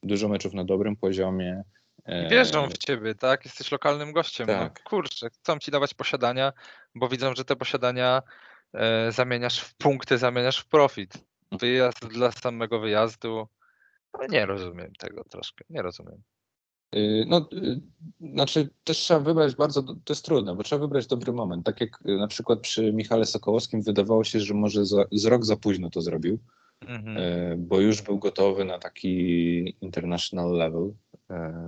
[0.03, 1.63] dużo meczów na dobrym poziomie.
[2.05, 3.45] E, Wierzą w ciebie, tak?
[3.45, 4.47] Jesteś lokalnym gościem.
[4.47, 4.81] Tak.
[4.85, 6.53] No kurczę, chcą ci dawać posiadania,
[6.95, 8.21] bo widzą, że te posiadania
[8.73, 11.13] e, zamieniasz w punkty, zamieniasz w profit.
[11.51, 13.47] Wyjazd dla samego wyjazdu.
[14.13, 15.65] No, nie rozumiem tego troszkę.
[15.69, 16.21] Nie rozumiem.
[16.95, 17.81] Y, No, y,
[18.33, 21.65] znaczy też trzeba wybrać bardzo, to jest trudne, bo trzeba wybrać dobry moment.
[21.65, 25.45] Tak jak y, na przykład przy Michale Sokołowskim wydawało się, że może za, z rok
[25.45, 26.39] za późno to zrobił,
[26.87, 27.65] Mhm.
[27.67, 30.93] bo już był gotowy na taki international level,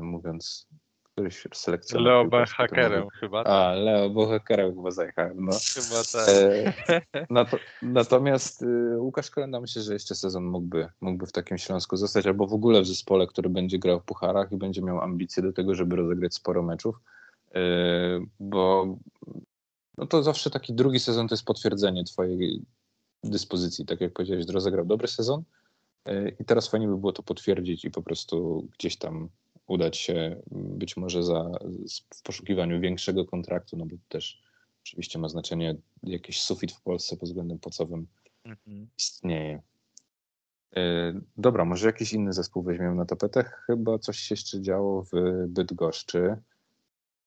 [0.02, 0.68] mówiąc
[1.14, 2.06] któryś selekcjoner.
[2.06, 3.44] Leo to hakerem chyba.
[3.44, 5.52] A, Leo Bohekerem chyba zajechałem, no.
[5.76, 6.30] Chyba tak.
[6.30, 11.98] E, nato, natomiast y, Łukasz Kolenda myślę, że jeszcze sezon mógłby, mógłby w takim Śląsku
[11.98, 15.44] zostać, albo w ogóle w zespole, który będzie grał w pucharach i będzie miał ambicje
[15.44, 16.96] do tego, żeby rozegrać sporo meczów,
[17.56, 17.60] y,
[18.40, 18.98] bo
[19.98, 22.62] no to zawsze taki drugi sezon to jest potwierdzenie twojej
[23.24, 25.44] dyspozycji, tak jak powiedziałeś, rozegrał dobry sezon
[26.10, 29.30] y, i teraz fajnie by było to potwierdzić i po prostu gdzieś tam
[29.74, 31.52] udać się być może za,
[32.16, 34.42] w poszukiwaniu większego kontraktu, no bo też
[34.84, 38.08] oczywiście ma znaczenie jakiś sufit w Polsce pod względem płacowym
[38.46, 38.88] Mhm.
[38.98, 39.62] istnieje.
[40.76, 43.44] E, Dobra, może jakiś inny zespół weźmiemy na tapetę.
[43.44, 45.10] Chyba coś się jeszcze działo w
[45.48, 46.38] Bydgoszczy.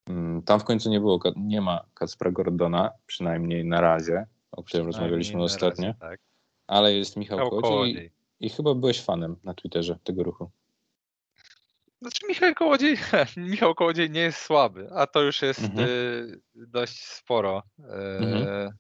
[0.09, 4.87] Mm, Tam w końcu nie było, nie ma Kacpra Gordona, przynajmniej na razie, o którym
[4.87, 6.21] rozmawialiśmy ostatnio, razie, Tak.
[6.67, 10.51] ale jest Michał Kołodziej i, i chyba byłeś fanem na Twitterze tego ruchu.
[12.03, 12.97] Znaczy Michał Kołodziej,
[13.37, 15.89] Michał Kołodziej nie jest słaby, a to już jest Mhm.
[15.89, 17.83] y, dość sporo y,
[18.19, 18.71] Mhm.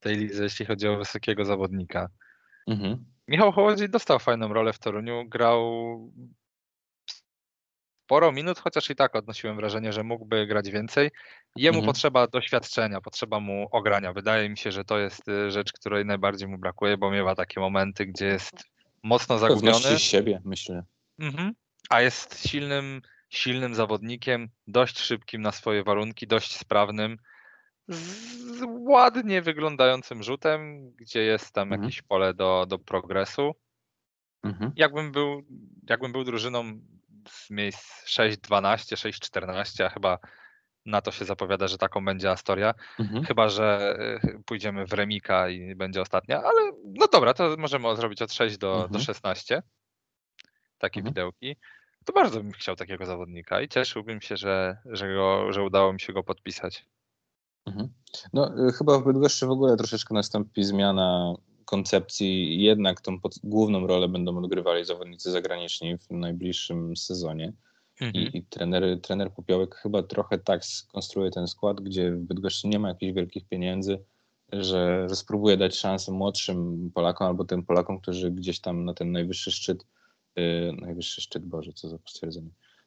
[0.00, 2.08] tej lidze, jeśli chodzi o wysokiego zawodnika.
[2.66, 3.04] Mhm.
[3.28, 6.12] Michał Kołodziej dostał fajną rolę w Toruniu, grał
[8.04, 11.10] sporo minut, chociaż i tak odnosiłem wrażenie, że mógłby grać więcej.
[11.56, 11.86] Jemu Mhm.
[11.86, 14.12] potrzeba doświadczenia, potrzeba mu ogrania.
[14.12, 17.60] Wydaje mi się, że to jest y, rzecz, której najbardziej mu brakuje, bo miewa takie
[17.60, 18.64] momenty, gdzie jest
[19.02, 19.72] mocno zagubiony.
[19.72, 20.84] Pewności siebie, myślę.
[21.18, 21.52] Mhm.
[21.90, 27.18] A jest silnym silnym zawodnikiem, dość szybkim na swoje warunki, dość sprawnym,
[27.88, 31.82] z ładnie wyglądającym rzutem, gdzie jest tam Mhm.
[31.82, 33.54] jakieś pole do, do progresu.
[34.42, 34.72] Mhm.
[34.76, 35.42] Jakbym był,
[35.88, 36.80] jakbym był drużyną
[37.28, 40.18] z miejsc 6-12, 6-14, a chyba
[40.86, 42.74] na to się zapowiada, że taką będzie Astoria.
[42.98, 43.24] Mhm.
[43.24, 48.22] Chyba, że y, pójdziemy w Remika i będzie ostatnia, ale no dobra, to możemy zrobić
[48.22, 49.04] od 6 do, do Mhm.
[49.04, 49.62] 16.
[50.78, 51.14] Takie Mhm.
[51.14, 51.56] widełki.
[52.06, 56.00] To bardzo bym chciał takiego zawodnika i cieszyłbym się, że, że, go, że udało mi
[56.00, 56.86] się go podpisać.
[57.66, 57.88] Mhm.
[58.32, 62.62] No, y, chyba w Bydgoszczy w ogóle troszeczkę nastąpi zmiana koncepcji.
[62.62, 67.52] Jednak tą pod, główną rolę będą odgrywali zawodnicy zagraniczni w najbliższym sezonie.
[68.00, 68.24] Mhm.
[68.24, 72.78] I, i trener, trener Popiołek chyba trochę tak skonstruuje ten skład, gdzie w Bydgoszczy nie
[72.78, 73.98] ma jakichś wielkich pieniędzy,
[74.52, 79.12] że, że spróbuje dać szansę młodszym Polakom albo tym Polakom, którzy gdzieś tam na ten
[79.12, 79.86] najwyższy szczyt,
[80.80, 81.98] najwyższy szczyt, Boże, co za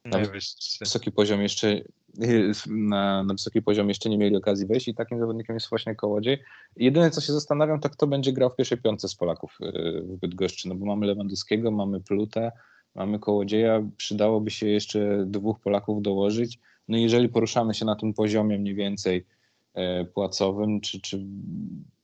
[0.06, 0.80] nawet Najwyższy.
[0.80, 1.82] wysoki poziom jeszcze
[2.18, 5.96] yy, na, na wysoki poziom jeszcze nie mieli okazji wejść i takim zawodnikiem jest właśnie
[5.96, 6.38] Kołodziej.
[6.76, 10.18] Jedyne co się zastanawiam, to kto będzie grał w pierwszej piątce z Polaków yy, w
[10.18, 12.52] Bydgoszczy, no bo mamy Lewandowskiego, mamy Plutę,
[12.96, 16.60] mamy Kołodzieja, przydałoby się jeszcze dwóch Polaków dołożyć.
[16.88, 19.26] No i jeżeli poruszamy się na tym poziomie mniej więcej
[19.74, 21.26] e, płacowym, czy, czy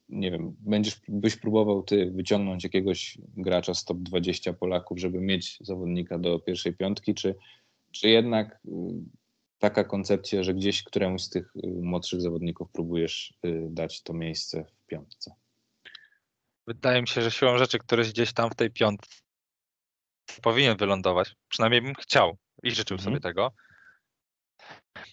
[0.09, 5.57] nie wiem, będziesz, byś próbował ty wyciągnąć jakiegoś gracza z top 20 Polaków, żeby mieć
[5.61, 7.35] zawodnika do pierwszej piątki, czy,
[7.91, 8.69] czy jednak y,
[9.59, 14.63] taka koncepcja, że gdzieś któremuś z tych y, młodszych zawodników próbujesz y, dać to miejsce
[14.63, 15.31] w piątce?
[16.67, 19.21] Wydaje mi się, że siłą rzeczy któryś gdzieś tam w tej piątce
[20.41, 21.35] powinien wylądować.
[21.49, 23.05] Przynajmniej bym chciał i życzył Mhm.
[23.05, 23.51] sobie tego.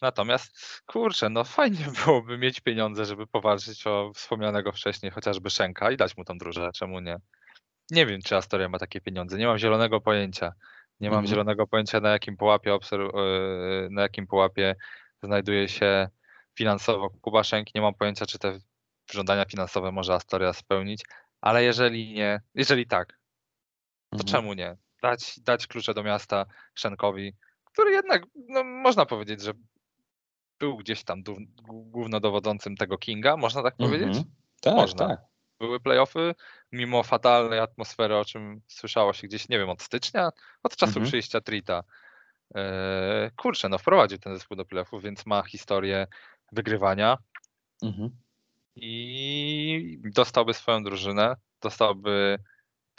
[0.03, 5.97] Natomiast kurczę, no fajnie byłoby mieć pieniądze, żeby powalczyć o wspomnianego wcześniej chociażby Szenka i
[5.97, 7.17] dać mu tą drużynę, czemu nie?
[7.91, 10.53] Nie wiem, czy Astoria ma takie pieniądze, nie mam zielonego pojęcia.
[11.01, 11.31] Nie mam Mhm.
[11.31, 12.79] zielonego pojęcia, na jakim pułapie, e,
[13.91, 14.75] na jakim pułapie
[15.23, 16.09] znajduje się
[16.59, 17.75] finansowo Kuba Szenk.
[17.75, 18.59] Nie mam pojęcia, czy te
[19.11, 21.05] żądania finansowe może Astoria spełnić,
[21.41, 23.09] ale jeżeli nie, jeżeli tak,
[24.11, 24.27] to Mhm.
[24.29, 24.77] czemu nie?
[25.03, 27.35] Dać, dać klucze do miasta Szenkowi,
[27.73, 29.53] który jednak, no, można powiedzieć, że
[30.61, 31.23] był gdzieś tam
[31.69, 34.09] głównodowodzącym tego Kinga, można tak powiedzieć?
[34.09, 34.25] Mhm.
[34.61, 35.09] Tak, Można.
[35.09, 35.21] tak.
[35.61, 36.35] Były playoffy,
[36.73, 40.31] mimo fatalnej atmosfery, o czym słyszało się gdzieś, nie wiem, od stycznia,
[40.63, 41.07] od czasu Mhm.
[41.07, 41.83] przyjścia Trita.
[42.55, 46.07] Eee, kurczę, no wprowadził ten zespół do playoffów, więc ma historię
[46.53, 47.19] wygrywania
[47.83, 48.11] Mhm.
[48.77, 52.39] i dostałby swoją drużynę, dostałby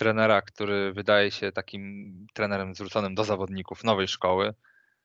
[0.04, 4.54] trenera, który wydaje się takim trenerem zwróconym do zawodników nowej szkoły,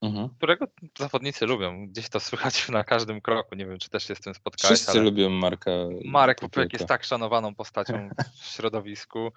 [0.02, 0.28] Mhm.
[0.28, 0.66] którego
[0.98, 1.86] zawodnicy lubią.
[1.86, 3.54] Gdzieś to słychać na każdym kroku.
[3.54, 5.70] Nie wiem, czy też się z tym spotkałeś, Wszyscy lubią Marka
[6.04, 6.68] Marek Popiołka.
[6.72, 8.08] jest tak szanowaną postacią
[8.40, 9.32] w środowisku,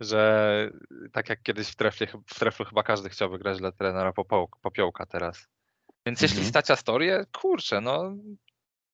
[0.00, 0.70] że
[1.12, 4.12] tak jak kiedyś w trefle, w treflu chyba każdy chciałby grać dla trenera
[4.62, 5.48] Popiołka teraz.
[6.06, 6.62] Więc jeśli Mhm.
[6.68, 8.12] Astorię, kurczę, no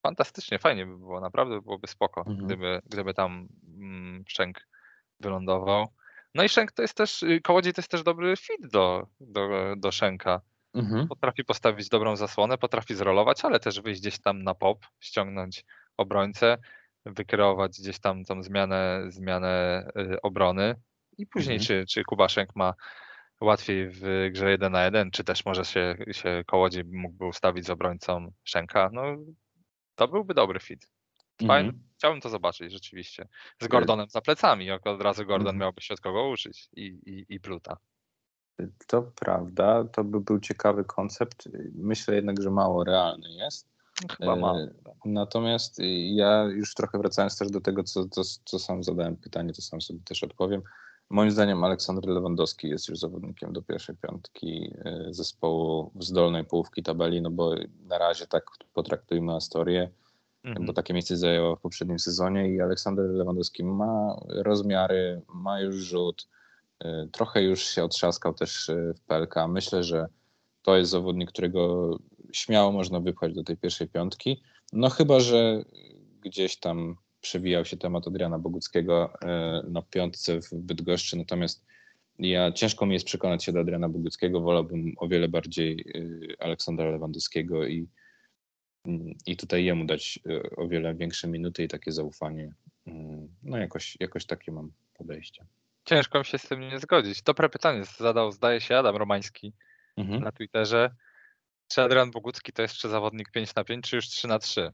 [0.03, 2.47] fantastycznie, fajnie by było, naprawdę byłoby spoko, Mhm.
[2.47, 4.69] gdyby, gdyby tam mm, Szczęk
[5.21, 5.87] wylądował.
[6.35, 9.49] No i Szczęk to jest też, y, Kołodziej to jest też dobry fit do, do,
[9.77, 10.41] do Szczęka.
[10.75, 11.09] Mhm.
[11.09, 15.65] Potrafi postawić dobrą zasłonę, potrafi zrolować, ale też wyjść gdzieś tam na pop, ściągnąć
[15.97, 16.59] obrońcę,
[17.07, 20.75] wykreować gdzieś tam tą zmianę, zmianę y, obrony
[21.19, 21.67] i później Mhm.
[21.67, 22.75] czy, czy Kubaszenk ma
[23.41, 27.71] łatwiej w grze 1 na 1, czy też może się, się Kołodziej mógłby ustawić z
[27.71, 29.03] obrońcą Szenka, no
[29.95, 30.89] to byłby dobry fit.
[31.43, 31.81] Mhm.
[31.97, 33.29] Chciałbym to zobaczyć rzeczywiście.
[33.63, 35.59] Z Gordonem za plecami, jak od razu Gordon Mhm.
[35.59, 37.77] miałby się od kogo uczyć i, i, i Pluta.
[38.87, 41.49] To prawda, to by był ciekawy koncept.
[41.75, 43.69] Myślę jednak, że mało realny jest.
[44.19, 44.59] Chyba ma.
[44.59, 44.69] E,
[45.05, 45.79] Natomiast
[46.15, 49.81] ja już trochę wracając też do tego, co, co, co sam zadałem pytanie, to sam
[49.81, 50.63] sobie też odpowiem.
[51.11, 54.75] Moim zdaniem Aleksander Lewandowski jest już zawodnikiem do pierwszej piątki
[55.11, 59.91] zespołu z dolnej połówki tabeli, no bo na razie tak potraktujmy Astorię,
[60.45, 60.67] Mhm.
[60.67, 66.29] bo takie miejsce zajęła w poprzednim sezonie i Aleksander Lewandowski ma rozmiary, ma już rzut,
[66.85, 69.35] y, trochę już się otrzaskał też y, w PLK.
[69.49, 70.07] Myślę, że
[70.63, 71.91] to jest zawodnik, którego
[72.33, 74.43] śmiało można wypchać do tej pierwszej piątki.
[74.73, 75.65] No chyba, że
[76.21, 81.65] gdzieś tam przewijał się temat Adriana Boguckiego y, na piątce w Bydgoszczy, natomiast
[82.19, 85.85] ja ciężko mi jest przekonać się do Adriana Boguckiego, wolałbym o wiele bardziej
[86.39, 87.89] Aleksandra Lewandowskiego i
[89.27, 92.55] i tutaj jemu dać y, o wiele większe minuty i takie zaufanie.
[92.87, 95.47] Mm, No jakoś, jakoś takie mam podejście.
[95.85, 97.23] Ciężko mi się z tym nie zgodzić.
[97.23, 99.53] Dobre pytanie zadał, zdaje się, Adam Romański
[99.97, 100.23] Mhm.
[100.23, 100.95] na Twitterze.
[101.69, 104.73] Czy Adrian Bogucki to jeszcze zawodnik 5 na 5, czy już 3 na 3?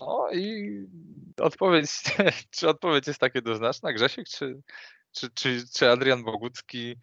[0.00, 0.70] No i
[1.40, 1.90] odpowiedź,
[2.56, 4.60] czy odpowiedź jest taka jednoznaczna, Grzesiek, czy,
[5.12, 6.96] czy, czy, czy Adrian Bogucki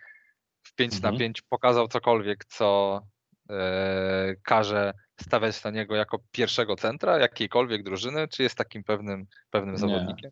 [0.64, 1.18] w 5 na Mhm.
[1.20, 3.02] 5 pokazał cokolwiek, co,
[3.50, 9.74] e, każe stawiać na niego jako pierwszego centra jakiejkolwiek drużyny, czy jest takim pewnym, pewnym
[9.74, 9.80] Nie.
[9.80, 10.32] zawodnikiem?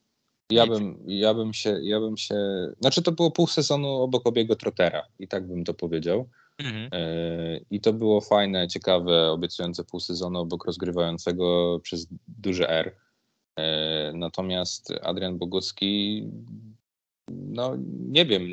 [0.51, 2.35] Ja bym, ja bym się, ja bym się,
[2.79, 6.29] znaczy to było pół sezonu obok obiego Trotera i tak bym to powiedział.
[6.57, 6.89] Mhm.
[6.91, 12.95] E, I to było fajne, ciekawe, obiecujące pół sezonu obok rozgrywającego przez duże R.
[13.55, 16.23] E, Natomiast Adrian Bogucki,
[17.29, 17.75] no
[18.09, 18.43] nie wiem,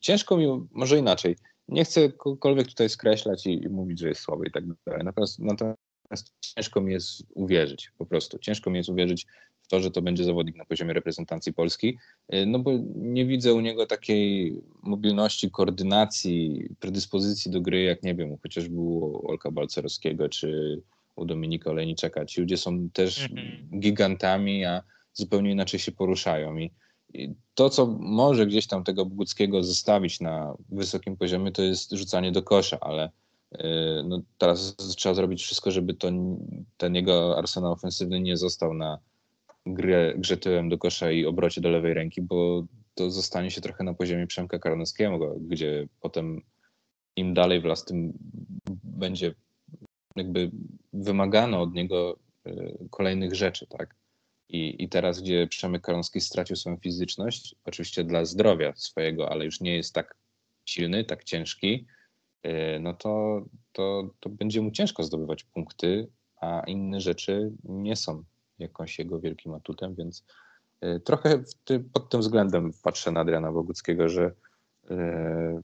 [0.00, 1.36] ciężko mi, może inaczej.
[1.68, 5.04] Nie chcę kogokolwiek tutaj skreślać i, i mówić, że jest słaby i tak dalej.
[5.04, 8.38] Natomiast, natomiast ciężko mi jest uwierzyć, po prostu.
[8.38, 9.26] Ciężko mi jest uwierzyć
[9.62, 11.98] w to, że to będzie zawodnik na poziomie reprezentacji Polski,
[12.34, 18.14] y, no bo nie widzę u niego takiej mobilności, koordynacji, predyspozycji do gry, jak nie
[18.14, 20.82] wiem, chociażby u Olka Balcerowskiego czy
[21.16, 22.26] u Dominika Olejniczaka.
[22.26, 23.80] Ci ludzie są też Mhm.
[23.80, 26.70] gigantami, a zupełnie inaczej się poruszają i
[27.54, 32.42] to, co może gdzieś tam tego Boguckiego zostawić na wysokim poziomie, to jest rzucanie do
[32.42, 33.10] kosza, ale
[33.52, 33.60] yy,
[34.04, 36.08] no, teraz trzeba zrobić wszystko, żeby to,
[36.76, 38.98] ten jego arsenał ofensywny nie został na
[39.66, 42.64] grę, grze tyłem do kosza i obrocie do lewej ręki, bo
[42.94, 46.42] to zostanie się trochę na poziomie Przemka Karnowskiego, gdzie potem
[47.16, 48.12] im dalej w las, tym
[48.84, 49.34] będzie
[50.16, 50.50] jakby
[50.92, 53.94] wymagano od niego yy, kolejnych rzeczy, tak?
[54.48, 59.60] I, I teraz, gdzie Przemek Karąski stracił swoją fizyczność, oczywiście dla zdrowia swojego, ale już
[59.60, 60.16] nie jest tak
[60.64, 61.86] silny, tak ciężki,
[62.42, 66.08] yy, no to, to, to będzie mu ciężko zdobywać punkty,
[66.40, 68.24] a inne rzeczy nie są
[68.58, 70.24] jakąś jego wielkim atutem, więc
[70.82, 71.42] yy, trochę
[71.92, 74.32] pod tym względem patrzę na Adriana Boguckiego, że
[74.90, 75.62] yy,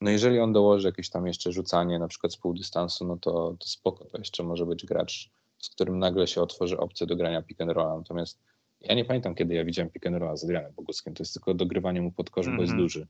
[0.00, 3.56] no jeżeli on dołoży jakieś tam jeszcze rzucanie, na przykład z pół dystansu, no to,
[3.58, 5.30] to spoko, to jeszcze może być gracz
[5.62, 7.96] z którym nagle się otworzy opcja do grania pick and rolla.
[7.96, 8.38] Natomiast
[8.80, 11.14] ja nie pamiętam, kiedy ja widziałem pick and rolla z Adrianem Boguskiem.
[11.14, 12.78] To jest tylko dogrywanie mu pod kosz, bo jest Mhm.
[12.78, 13.06] duży.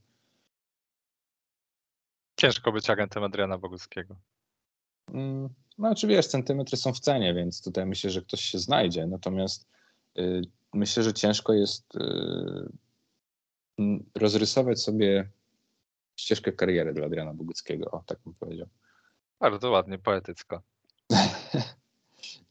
[2.41, 4.17] Ciężko być agentem Adriana Boguckiego.
[5.09, 9.07] Mm, No czy wiesz, centymetry są w cenie, więc tutaj myślę, że ktoś się znajdzie.
[9.07, 9.67] Natomiast
[10.19, 11.99] y, myślę, że ciężko jest y,
[13.79, 15.31] mm, rozrysować sobie
[16.17, 18.67] ścieżkę kariery dla Adriana Boguckiego, o tak bym powiedział.
[19.41, 20.63] Bardzo ładnie, poetycko.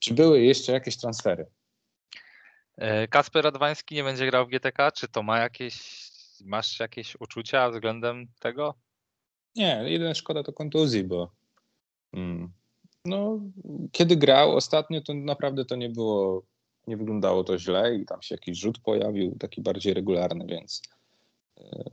[0.02, 1.46] Czy były jeszcze jakieś transfery?
[2.78, 4.92] E, Kasper Radwański nie będzie grał w GTK?
[4.92, 6.08] Czy to ma jakieś,
[6.46, 8.74] masz jakieś uczucia względem tego?
[9.56, 11.32] Nie, jedyna szkoda to kontuzji, bo
[12.14, 12.52] mm,
[13.06, 13.40] no,
[13.92, 16.44] kiedy grał ostatnio, to naprawdę to nie było,
[16.88, 20.82] nie wyglądało to źle i tam się jakiś rzut pojawił, taki bardziej regularny, więc
[21.58, 21.84] e,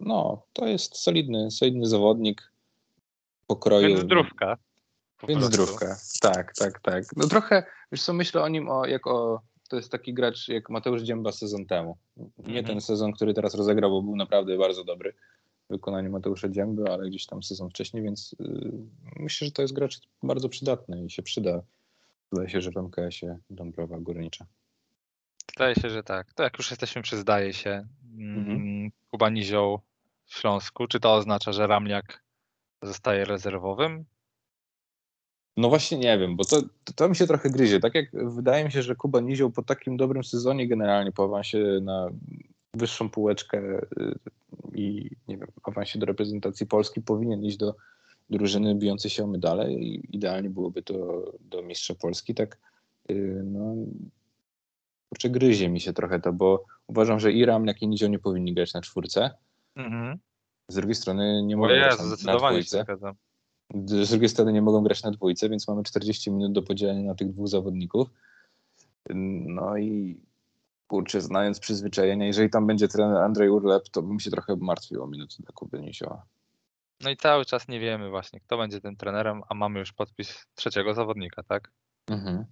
[0.00, 2.52] no, to jest solidny, solidny zawodnik
[3.46, 3.88] pokroju.
[3.88, 4.56] Więc zdrówka.
[5.28, 5.96] Więc zdrówka.
[6.20, 7.04] Tak, tak, tak.
[7.16, 10.70] No trochę, wiesz co, myślę o nim o, jak o, to jest taki gracz jak
[10.70, 11.98] Mateusz Dzięba sezon temu.
[12.16, 12.64] Nie Mhm.
[12.64, 15.12] ten sezon, który teraz rozegrał, bo był naprawdę bardzo dobry
[15.68, 18.72] w wykonaniu Mateusza Dzięby, ale gdzieś tam sezon wcześniej, więc yy,
[19.16, 21.62] myślę, że to jest gracz bardzo przydatny i się przyda.
[22.32, 24.46] Zdaje się, że w MKS-ie Dąbrowa Górnicza.
[25.56, 26.32] Zdaje się, że tak.
[26.32, 27.86] To jak już jesteśmy przy zdaje się,
[28.18, 28.50] Mhm.
[28.50, 29.80] mm, Kuba Nizioł
[30.26, 32.22] w Śląsku, czy to oznacza, że Ramliak
[32.82, 34.04] zostaje rezerwowym?
[35.58, 37.80] No właśnie nie wiem, bo to, to, to mi się trochę gryzie.
[37.80, 41.80] Tak jak wydaje mi się, że Kuba Nizioł po takim dobrym sezonie generalnie po awansie
[41.82, 42.08] na
[42.74, 44.18] wyższą półeczkę y,
[44.74, 47.74] i nie wiem, awansie do reprezentacji Polski powinien iść do
[48.30, 52.34] drużyny bijącej się o medale i idealnie byłoby to do mistrza Polski.
[52.34, 52.58] Tak
[53.10, 53.74] y, no
[55.08, 58.54] kurczę, gryzie mi się trochę to, bo uważam, że i Ramliak i Nizioł nie powinni
[58.54, 59.30] grać na czwórce.
[59.76, 60.18] Mhm.
[60.68, 62.82] Z drugiej strony nie mogą grać na, na zdecydowanie się dwójce.
[62.82, 63.14] zgadzam.
[63.74, 67.14] Z drugiej strony nie mogą grać na dwójce, więc mamy 40 minut do podzielenia na
[67.14, 68.08] tych dwóch zawodników.
[69.46, 70.20] No i
[70.86, 75.06] kurczę, znając przyzwyczajenia, jeżeli tam będzie trener Andrzej Urlep, to bym się trochę martwił o
[75.06, 76.26] minuty dla Kuby Nizioła.
[77.00, 80.46] No i cały czas nie wiemy właśnie, kto będzie tym trenerem, a mamy już podpis
[80.54, 81.70] trzeciego zawodnika, tak?
[82.06, 82.44] Mhm.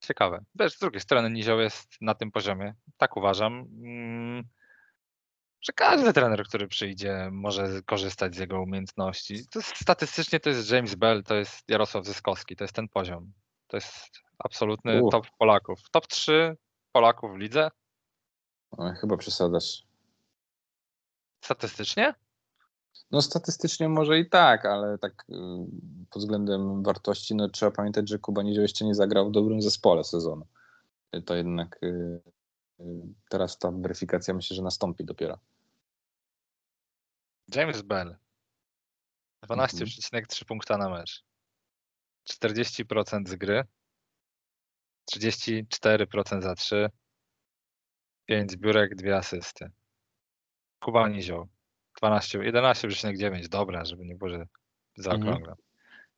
[0.00, 0.44] Ciekawe.
[0.58, 4.44] Też z drugiej strony Nizioł jest na tym poziomie, tak uważam, mm,
[5.62, 9.46] że każdy trener, który przyjdzie, może korzystać z jego umiejętności.
[9.48, 13.32] To jest, statystycznie to jest James Bell, to jest Jarosław Zyskowski, to jest ten poziom.
[13.66, 15.10] To jest absolutny U.
[15.10, 15.80] top Polaków.
[15.90, 16.56] Top 3
[16.92, 17.70] Polaków w lidze
[18.70, 19.82] O, chyba przesadzasz.
[21.44, 22.14] statystycznie?
[23.10, 25.34] No statystycznie może i tak, ale tak y,
[26.10, 30.04] pod względem wartości, no trzeba pamiętać, że Kuba Nizioł jeszcze nie zagrał w dobrym zespole
[30.04, 30.46] sezonu.
[31.24, 32.20] To jednak y,
[32.80, 32.84] y,
[33.28, 35.38] teraz ta weryfikacja myślę, że nastąpi dopiero.
[37.54, 38.16] James Bell.
[39.46, 41.24] 12,3 punkta na mecz.
[42.30, 43.64] 40% z gry.
[45.16, 46.90] 34% za 3.
[48.26, 49.70] 5 zbiórek, 2 asysty.
[50.80, 51.48] Kuba Nizioł.
[51.98, 53.48] 12, 11,9.
[53.48, 54.46] Dobra, żeby nie było, że
[54.96, 55.56] zaokrąglam.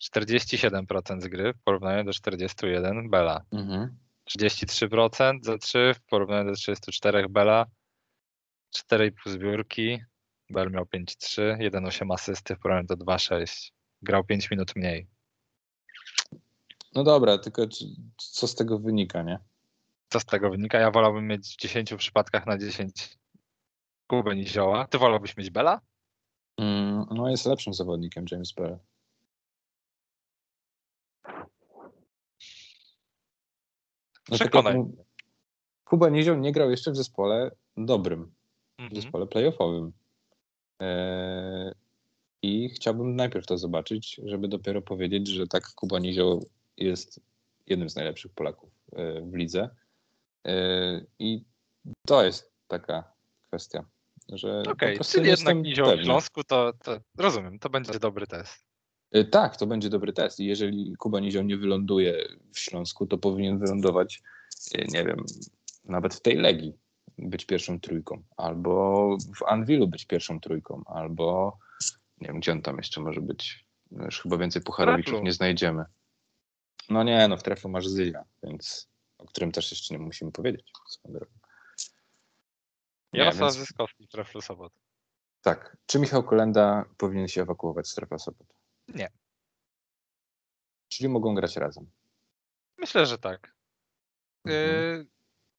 [0.02, 3.44] 47% z gry w porównaniu do 41 Bela.
[3.52, 3.98] Mhm.
[4.30, 7.66] 33% za 3 w porównaniu do 34 Bela.
[8.76, 10.00] 4,5 zbiórki.
[10.50, 13.72] Bel miał 5,3, 1,8 asysty w porównaniu do 2,6.
[14.02, 15.06] Grał 5 minut mniej.
[16.94, 17.62] No dobra, tylko
[18.16, 19.38] co z tego wynika, nie?
[20.08, 20.78] Co z tego wynika?
[20.78, 23.18] Ja wolałbym mieć w 10 przypadkach na 10
[24.06, 24.86] Kubę Nizioła.
[24.86, 25.80] Ty wolałbyś mieć Bela?
[26.58, 28.78] Mm, no jest lepszym zawodnikiem James Bell.
[34.28, 34.82] No, Przekonaj.
[35.84, 38.34] Kuba Nizioł nie grał jeszcze w zespole dobrym,
[38.78, 39.02] w Mhm.
[39.02, 39.92] zespole playoffowym.
[40.80, 41.74] Eee,
[42.42, 47.20] I chciałbym najpierw to zobaczyć, żeby dopiero powiedzieć, że tak Kuba Nizioł jest
[47.66, 49.68] jednym z najlepszych Polaków e, w lidze.
[50.46, 51.44] E, I
[52.06, 53.12] to jest taka
[53.48, 53.84] kwestia,
[54.32, 56.04] że Okej, prostu czyli jednak Nizioł w pewny.
[56.04, 58.64] Śląsku to, to rozumiem, to będzie dobry test.
[59.12, 60.40] E, Tak, to będzie dobry test.
[60.40, 64.22] I jeżeli Kuba Nizioł nie wyląduje w Śląsku, to powinien wylądować,
[64.74, 65.24] e, nie wiem,
[65.84, 66.83] nawet w tej Legii
[67.18, 69.06] być pierwszą trójką, albo
[69.36, 71.58] w Anwilu być pierwszą trójką, albo
[72.20, 73.66] nie wiem, gdzie on tam jeszcze może być.
[73.90, 75.84] No Już chyba więcej Pucharowiczów nie znajdziemy.
[76.90, 78.88] No nie, no w treflu masz Zyla, więc
[79.18, 80.72] o którym też jeszcze nie musimy powiedzieć.
[83.12, 84.72] Jarosław więc- Zyskowski, Treflu Sobot.
[85.42, 85.76] Tak.
[85.86, 88.46] Czy Michał Kolenda powinien się ewakuować z strefa Sopot?
[88.88, 89.08] Nie.
[90.88, 91.90] Czyli mogą grać razem.
[92.78, 93.54] Myślę, że tak.
[94.44, 94.98] Mhm.
[94.98, 95.06] Yy,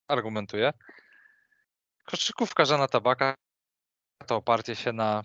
[0.07, 0.73] argumentuję.
[2.05, 3.35] Koszykówka Żana Tabaka
[4.27, 5.23] to oparcie się na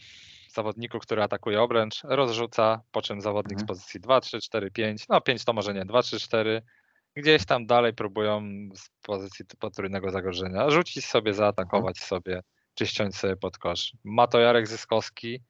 [0.52, 3.66] zawodniku, który atakuje obręcz, rozrzuca, po czym zawodnik z Mhm.
[3.66, 6.62] pozycji 2, 3, 4, 5, no 5 to może nie, 2, 3, 4,
[7.16, 8.42] gdzieś tam dalej próbują
[8.74, 12.42] z pozycji potrójnego zagrożenia rzucić sobie, zaatakować sobie,
[12.74, 13.92] czy ściąć sobie pod kosz.
[14.04, 15.42] Ma to Jarek Zyskowski,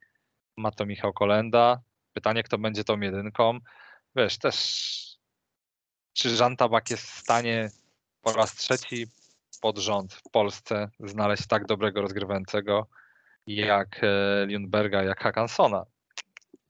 [0.57, 1.81] ma to Michał Kolenda.
[2.13, 3.59] Pytanie, kto będzie tą jedynką.
[4.15, 5.17] Wiesz, też
[6.13, 7.69] czy Żan Tabak jest w stanie
[8.21, 9.07] po raz trzeci
[9.61, 12.87] pod rząd w Polsce znaleźć tak dobrego rozgrywającego
[13.47, 15.85] jak e, Lundberga, jak Hakansona.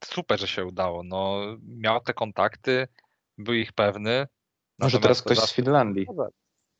[0.04, 1.02] Super, że się udało.
[1.02, 2.88] No, miał te kontakty,
[3.38, 4.26] był ich pewny.
[4.78, 6.06] Może teraz to ktoś z Finlandii.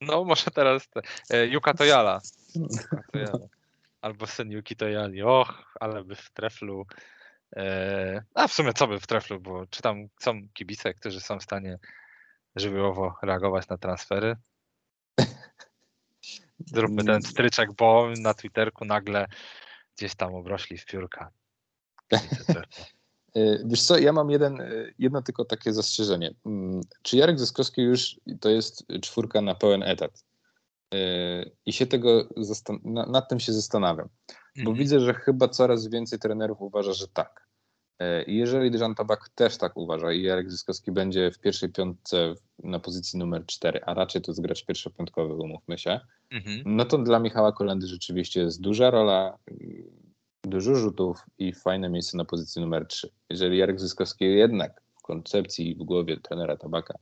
[0.01, 2.21] No, może teraz te, e, Yuka Tojala.
[4.01, 5.23] Albo syn Yuki Tojali.
[5.23, 6.85] Och, ale by w treflu.
[7.55, 9.65] E, a w sumie co by w treflu było?
[9.67, 11.79] Czy tam są kibice, którzy są w stanie
[12.55, 14.35] żywiołowo reagować na transfery?
[16.65, 19.25] Zróbmy ten stryczek, bo na Twitterku nagle
[19.97, 21.31] gdzieś tam obrośli w piórka.
[23.37, 26.33] Y, Wiesz co, ja mam jeden, y, jedno tylko takie zastrzeżenie.
[26.45, 30.23] Mm, Czy Jarek Zyskowski już to jest czwórka na pełen etat?
[30.93, 34.09] Y, I się tego zastan- na- nad tym się zastanawiam,
[34.55, 34.77] bo Mhm.
[34.77, 37.47] widzę, że chyba coraz więcej trenerów uważa, że tak.
[38.27, 42.33] I jeżeli Jean Tabak też tak uważa i Jarek Zyskowski będzie w pierwszej piątce
[42.63, 45.99] na pozycji numer 4, a raczej to zgrać pierwszopiątkowy, umówmy się,
[46.31, 46.61] Mhm.
[46.65, 49.83] no to dla Michała Kolendy rzeczywiście jest duża rola, y,
[50.43, 53.09] dużo rzutów i fajne miejsce na pozycji numer 3.
[53.29, 56.93] Jeżeli Jarek Zyskowski jednak w koncepcji i w głowie trenera Tabaka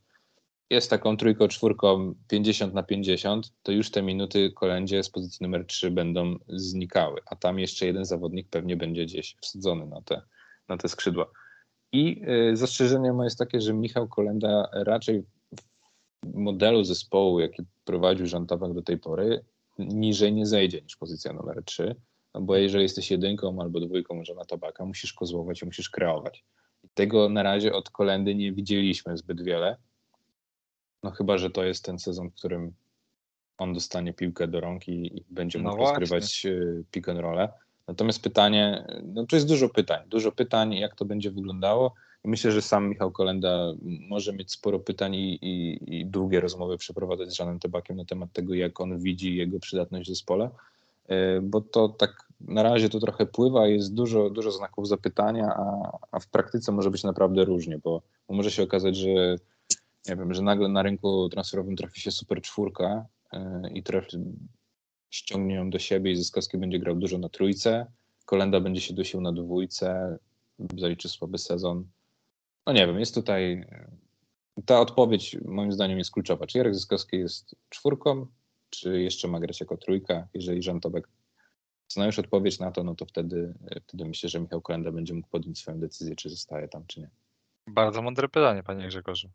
[0.69, 5.65] jest taką trójką, czwórką 50 na 50, to już te minuty Kolendzie z pozycji numer
[5.65, 10.21] 3 będą znikały, a tam jeszcze jeden zawodnik pewnie będzie gdzieś wsadzony na te,
[10.71, 11.31] na te skrzydła.
[11.91, 15.23] I y, zastrzeżenie moje jest takie, że Michał Kolenda raczej
[16.23, 19.45] w modelu zespołu, jaki prowadził Jean Tabak do tej pory,
[19.79, 21.95] niżej nie zejdzie niż pozycja numer 3,
[22.33, 26.45] no bo jeżeli jesteś jedynką albo dwójką Żana Tabaka, musisz kozłować i musisz kreować.
[26.83, 29.77] I tego na razie od Kolendy nie widzieliśmy zbyt wiele.
[31.03, 32.73] No chyba, że to jest ten sezon, w którym
[33.57, 35.99] on dostanie piłkę do rąk i, i będzie No mógł właśnie.
[35.99, 37.47] rozgrywać y, pick and roll.
[37.91, 41.93] Natomiast pytanie, no tu jest dużo pytań, dużo pytań, jak to będzie wyglądało.
[42.23, 43.73] Myślę, że sam Michał Kolenda
[44.09, 48.33] może mieć sporo pytań i, i, i długie rozmowy przeprowadzać z Żanem Tebakiem na temat
[48.33, 50.49] tego, jak on widzi jego przydatność w zespole,
[51.11, 55.97] E, bo to tak na razie to trochę pływa, jest dużo, dużo znaków zapytania, a,
[56.11, 59.35] a w praktyce może być naprawdę różnie, bo, bo może się okazać, że
[60.09, 64.17] nie wiem, że nagle na rynku transferowym trafi się super czwórka e, i trafi,
[65.11, 67.87] ściągnie ją do siebie i Zyskowski będzie grał dużo na trójce,
[68.25, 70.17] Kolenda będzie się dusił na dwójce,
[70.77, 71.87] zaliczy słaby sezon.
[72.67, 73.91] No nie wiem, jest tutaj e,
[74.65, 76.47] ta odpowiedź moim zdaniem jest kluczowa.
[76.47, 78.27] Czy Jarek Zyskowski jest czwórką,
[78.69, 80.27] czy jeszcze ma grać jako trójka?
[80.33, 81.07] Jeżeli Żan Tobek
[81.87, 83.53] zna już odpowiedź na to, no to wtedy,
[83.87, 87.09] wtedy myślę, że Michał Kolenda będzie mógł podjąć swoją decyzję, czy zostaje tam, czy nie.
[87.67, 89.29] Bardzo mądre pytanie, panie Grzegorzu.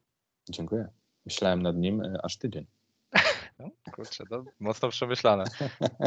[0.50, 0.88] Dziękuję.
[1.26, 2.66] Myślałem nad nim e, aż tydzień.
[3.58, 5.44] No, kurczę, to mocno przemyślane.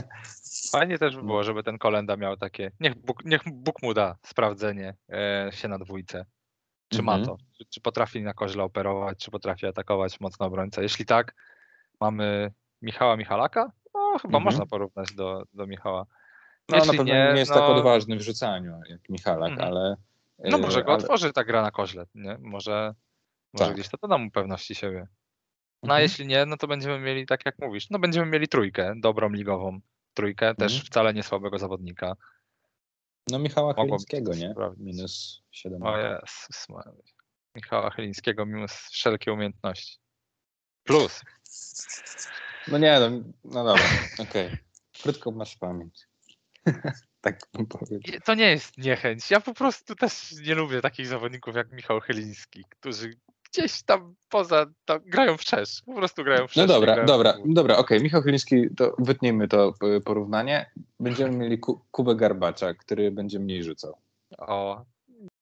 [0.71, 2.71] Fajnie też by było, żeby ten kolenda miał takie.
[2.79, 6.25] Niech Bóg, niech Bóg mu da sprawdzenie e, się na dwójce.
[6.89, 7.27] Czy ma Mhm.
[7.37, 7.43] to?
[7.57, 10.81] Czy, czy potrafi na koźle operować, czy potrafi atakować mocno obrońcę?
[10.83, 11.35] Jeśli tak,
[11.99, 13.71] mamy Michała Michalaka?
[13.93, 14.43] No, chyba Mhm.
[14.43, 16.05] można porównać do, do Michała.
[16.69, 19.67] No Jeśli na pewno nie, nie, jest no, tak odważny w rzucaniu jak Michalak, Mhm.
[19.73, 19.95] ale...
[20.39, 22.37] No może go ale- otworzy ta gra na koźle, nie?
[22.39, 22.93] Może,
[23.53, 23.73] może Tak.
[23.73, 25.07] gdzieś to doda mu pewności siebie.
[25.83, 26.01] No a Mhm.
[26.01, 29.79] jeśli nie, no to będziemy mieli, tak jak mówisz, no będziemy mieli trójkę, dobrą ligową
[30.13, 30.85] trójkę, też Mhm.
[30.85, 32.15] wcale nie słabego zawodnika.
[33.31, 34.51] No Michała Chylińskiego, nie?
[34.51, 34.85] sprawdzić.
[34.85, 35.83] Minus 7.
[35.83, 36.91] O Jezus Maria.
[37.55, 39.97] Michała Chylińskiego mimo wszelkie umiejętności.
[40.83, 41.21] Plus.
[42.67, 43.09] No nie, no,
[43.43, 43.83] no dobra,
[44.29, 44.57] okej.
[45.03, 46.07] Krótko masz pamięć.
[47.21, 48.19] tak bym powiedział.
[48.25, 49.31] To nie jest niechęć.
[49.31, 53.13] Ja po prostu też nie lubię takich zawodników jak Michał Chyliński, którzy
[53.53, 55.81] gdzieś tam poza, tam grają w czesz.
[55.85, 56.67] Po prostu grają w czesz.
[56.67, 58.03] No dobra, grają w dobra, dobra, okej.
[58.03, 60.71] Michał Chyliński, to wytnijmy to y, porównanie.
[60.99, 63.97] Będziemy mieli ku, Kubę Garbacza, który będzie mniej rzucał.
[64.37, 64.85] O,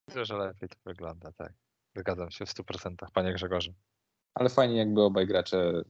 [0.07, 1.53] myślę, że lepiej to wygląda, tak.
[1.95, 3.73] Zgadzam się w 100%, panie Grzegorzu.
[4.35, 5.81] Ale fajnie jakby obaj gracze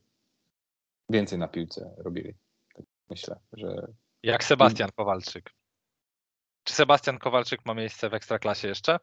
[1.09, 2.33] więcej na piłce robili.
[2.73, 3.87] Tak myślę, że
[4.23, 5.53] Jak Sebastian Kowalczyk.
[6.63, 8.99] Czy Sebastian Kowalczyk ma miejsce w Ekstraklasie jeszcze?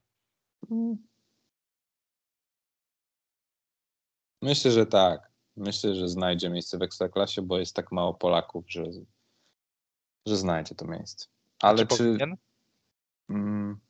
[4.45, 5.31] Myślę, że tak.
[5.57, 8.85] Myślę, że znajdzie miejsce w Ekstraklasie, bo jest tak mało Polaków, że,
[10.27, 11.27] że znajdzie to miejsce.
[11.63, 11.97] Ale czy czy...
[11.97, 12.37] powinien?
[13.31, 13.81] Mm,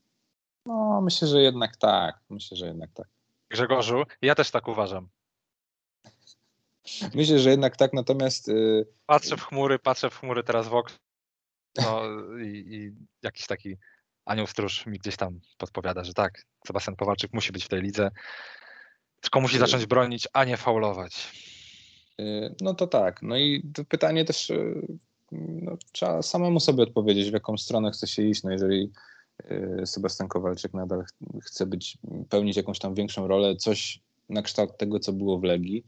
[0.67, 2.21] no, myślę, że jednak tak.
[2.31, 3.09] Myślę, że jednak tak.
[3.51, 5.09] Grzegorzu, ja też tak uważam.
[7.15, 10.97] Myślę, że jednak tak, natomiast y, Patrzę w chmury, patrzę w chmury teraz w okno
[11.77, 12.03] no,
[12.39, 12.93] i, i
[13.23, 13.77] jakiś taki
[14.25, 18.11] anioł stróż mi gdzieś tam podpowiada, że tak, Sebastian Kowalczyk musi być w tej lidze,
[19.25, 21.33] tylko musi zacząć bronić, a nie faulować.
[22.21, 23.23] y, no to tak.
[23.23, 24.87] No i to pytanie też y,
[25.33, 28.43] no, trzeba samemu sobie odpowiedzieć, w jaką stronę chce się iść.
[28.43, 28.91] No jeżeli
[29.51, 31.99] y, Sebastian Kowalczyk nadal ch- chce być,
[32.29, 35.85] pełnić jakąś tam większą rolę, coś na kształt tego, co było w Legii,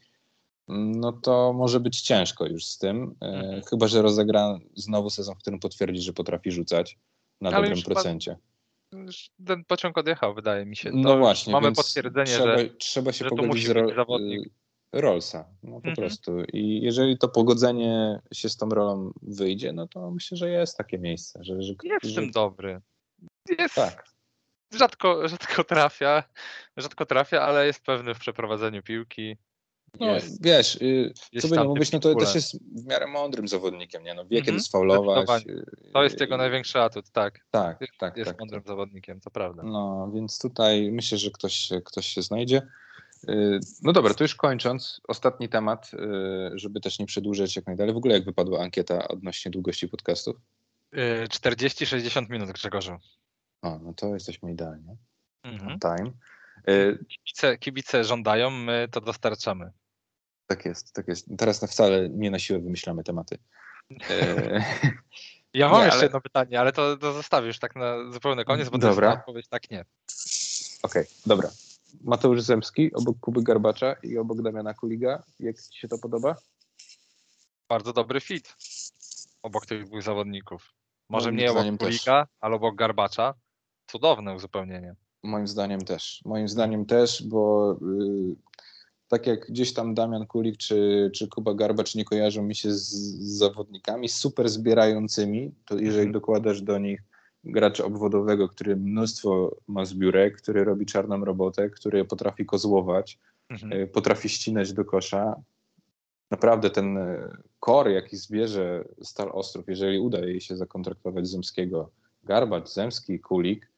[0.69, 3.15] no to może być ciężko już z tym.
[3.21, 3.63] Mhm.
[3.63, 6.99] Chyba, że rozegra znowu sezon, w którym potwierdzi, że potrafi rzucać
[7.41, 8.31] na Ale dobrym chyba- procencie.
[8.31, 8.41] Już
[9.47, 10.91] Ten pociąg odjechał, wydaje mi się.
[10.91, 14.47] To No właśnie, Mamy potwierdzenie, trzeba, że trzeba się że pogodzić z zawodnik.
[14.47, 14.51] y,
[15.01, 15.97] Rollsa, no po Mhm.
[15.97, 16.43] prostu.
[16.53, 20.99] I jeżeli to pogodzenie się z tą rolą wyjdzie, no to myślę, że jest takie
[20.99, 22.81] miejsce, że, że, jest w tym dobry.
[23.59, 24.05] Jest, tak.
[24.75, 26.23] rzadko, rzadko trafia,
[26.77, 29.37] rzadko trafia, ale jest pewny w przeprowadzeniu piłki.
[30.01, 33.49] No, Jest, wiesz, y, co by nie mówić, no to też jest w miarę mądrym
[33.49, 34.15] zawodnikiem, nie?
[34.15, 35.47] No, wie Mhm, kiedy sfaulować.
[35.47, 37.47] y, To jest jego największy atut, tak.
[37.51, 38.41] Tak, Jest, tak, jest tak.
[38.41, 39.63] mądrym zawodnikiem, to prawda.
[39.63, 42.63] No, więc tutaj myślę, że ktoś, się- ktoś się znajdzie.
[43.29, 45.91] Y, No dobra, to już kończąc, ostatni temat,
[46.55, 47.95] żeby też nie przedłużać jak najdalej.
[47.95, 50.37] W ogóle jak wypadła ankieta odnośnie długości podcastów?
[50.97, 52.97] Y, 40-60 minut, Grzegorzu.
[53.63, 54.97] O, no to jesteśmy idealnie.
[55.43, 55.79] Mhm.
[55.81, 56.13] Time.
[57.09, 59.71] Kibice, kibice żądają, my to dostarczamy.
[60.47, 61.27] Tak jest, tak jest.
[61.39, 63.39] Teraz na wcale nie na siłę wymyślamy tematy.
[65.55, 68.69] Ja mam Nie, jeszcze ale- jedno pytanie, ale to, to zostawisz tak na zupełny koniec,
[68.69, 69.09] bo to Dobra.
[69.09, 69.85] jest odpowiedź tak nie.
[70.83, 71.51] Okej, dobra.
[72.05, 75.23] Mateusz Zemski obok Kuby Garbacza i obok Damiana Kuliga.
[75.41, 76.37] Jak ci się to podoba?
[77.69, 78.57] Bardzo dobry fit
[79.43, 80.73] obok tych dwóch zawodników.
[81.09, 82.05] Może Moim mniej obok zdaniem też.
[82.41, 83.35] Ale obok Garbacza.
[83.87, 84.95] Cudowne uzupełnienie.
[85.23, 86.21] Moim zdaniem też.
[86.25, 88.37] Moim zdaniem też, bo y,
[89.09, 92.83] tak jak gdzieś tam Damian Kulik czy, czy Kuba Garbacz nie kojarzą mi się z,
[92.89, 96.13] z zawodnikami super zbierającymi, to jeżeli Mhm.
[96.13, 97.03] dokładasz do nich
[97.45, 103.73] gracza obwodowego, który mnóstwo ma zbiórek, który robi czarną robotę, który potrafi kozłować, Mhm.
[103.73, 105.37] y, potrafi ścinać do kosza.
[106.31, 107.31] Naprawdę ten y,
[107.61, 111.91] kor, jaki zbierze Stal Ostrów, jeżeli uda jej się zakontraktować Zemskiego,
[112.25, 113.69] Garbacz, Zemski, Kulik,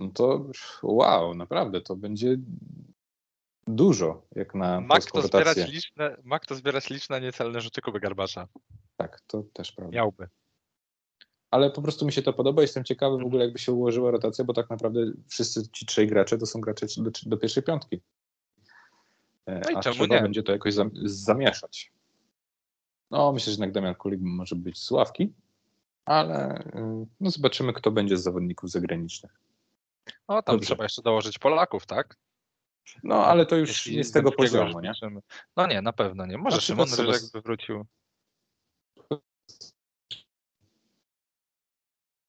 [0.00, 0.46] no to
[0.82, 2.36] wow, naprawdę to będzie
[3.66, 8.00] dużo, jak na Ma polską kto, zbierać liczne, ma kto zbierać liczne niecelne rzuty Kuby
[8.00, 8.48] Garbacza.
[8.96, 9.96] Tak, to też prawda.
[9.96, 10.28] Miałby.
[11.50, 12.62] Ale po prostu mi się to podoba.
[12.62, 13.26] Jestem ciekawy w Mhm.
[13.26, 16.86] ogóle, jakby się ułożyła rotacja, bo tak naprawdę wszyscy ci trzej gracze to są gracze
[16.98, 18.00] do, do pierwszej piątki.
[19.46, 20.22] E, No i A czemu trzeba nie?
[20.22, 21.92] będzie to jakoś zam, zamieszać.
[23.10, 25.32] No, myślę, że jednak Damian Kulik może być z ławki,
[26.04, 29.32] ale y, no zobaczymy, kto będzie z zawodników zagranicznych.
[30.28, 30.66] No tam Dobrze.
[30.66, 32.16] trzeba jeszcze dołożyć Polaków, tak?
[33.02, 34.92] No, ale to już Jeśli nie z tego poziomu, nie?
[35.56, 36.38] No nie, na pewno nie.
[36.38, 37.86] Może Na Szymon Ryżek by wrócił.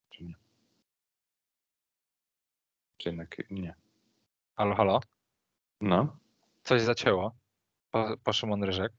[0.10, 0.34] Czy nie?
[2.97, 3.76] Czy jednak nie?
[4.55, 4.99] Halo, halo?
[5.82, 6.18] No,
[6.64, 7.36] Coś zacięło
[7.91, 8.93] po, po Szymon Ryżek.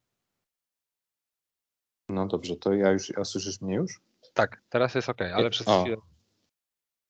[2.09, 4.01] no dobrze, to ja już, a słyszysz mnie już?
[4.35, 5.83] Tak, teraz jest ok, ale przez O.
[5.83, 5.97] chwilę.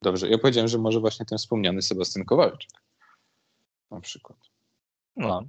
[0.02, 2.70] Dobrze, ja powiedziałem, że może właśnie ten wspomniany Sebastian Kowalczyk.
[3.90, 4.38] Na przykład.
[5.16, 5.42] No.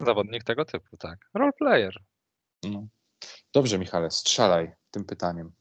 [0.00, 1.18] Zawodnik tego typu, tak.
[1.34, 1.94] Role player.
[2.62, 2.86] No.
[3.52, 5.52] Dobrze, Michale, strzelaj tym pytaniem.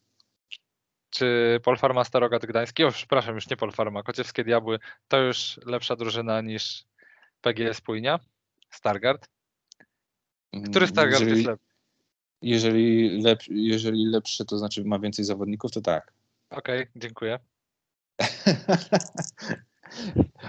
[1.09, 6.41] Czy Polfarma Starogat Gdański, o przepraszam, już nie Polfarma, Kociewskie Diabły, to już lepsza drużyna
[6.41, 6.85] niż
[7.41, 8.19] PGS Płynia?
[8.69, 9.29] Stargard?
[10.69, 11.69] Który Stargard jeżeli, jest lepszy?
[12.41, 16.13] Jeżeli, lep, jeżeli lepszy, to znaczy ma więcej zawodników, to tak.
[16.49, 17.39] Okej, okay, dziękuję.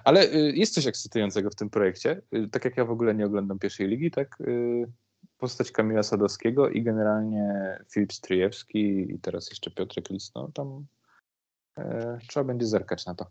[0.04, 2.22] Ale y, jest coś ekscytującego w tym projekcie.
[2.34, 4.86] Y, tak jak ja w ogóle nie oglądam pierwszej ligi, tak y,
[5.40, 10.86] postać Kamila Sadowskiego i generalnie Filip Stryjewski i teraz jeszcze Piotrek Lis, no tam
[11.78, 13.26] e, trzeba będzie zerkać na to.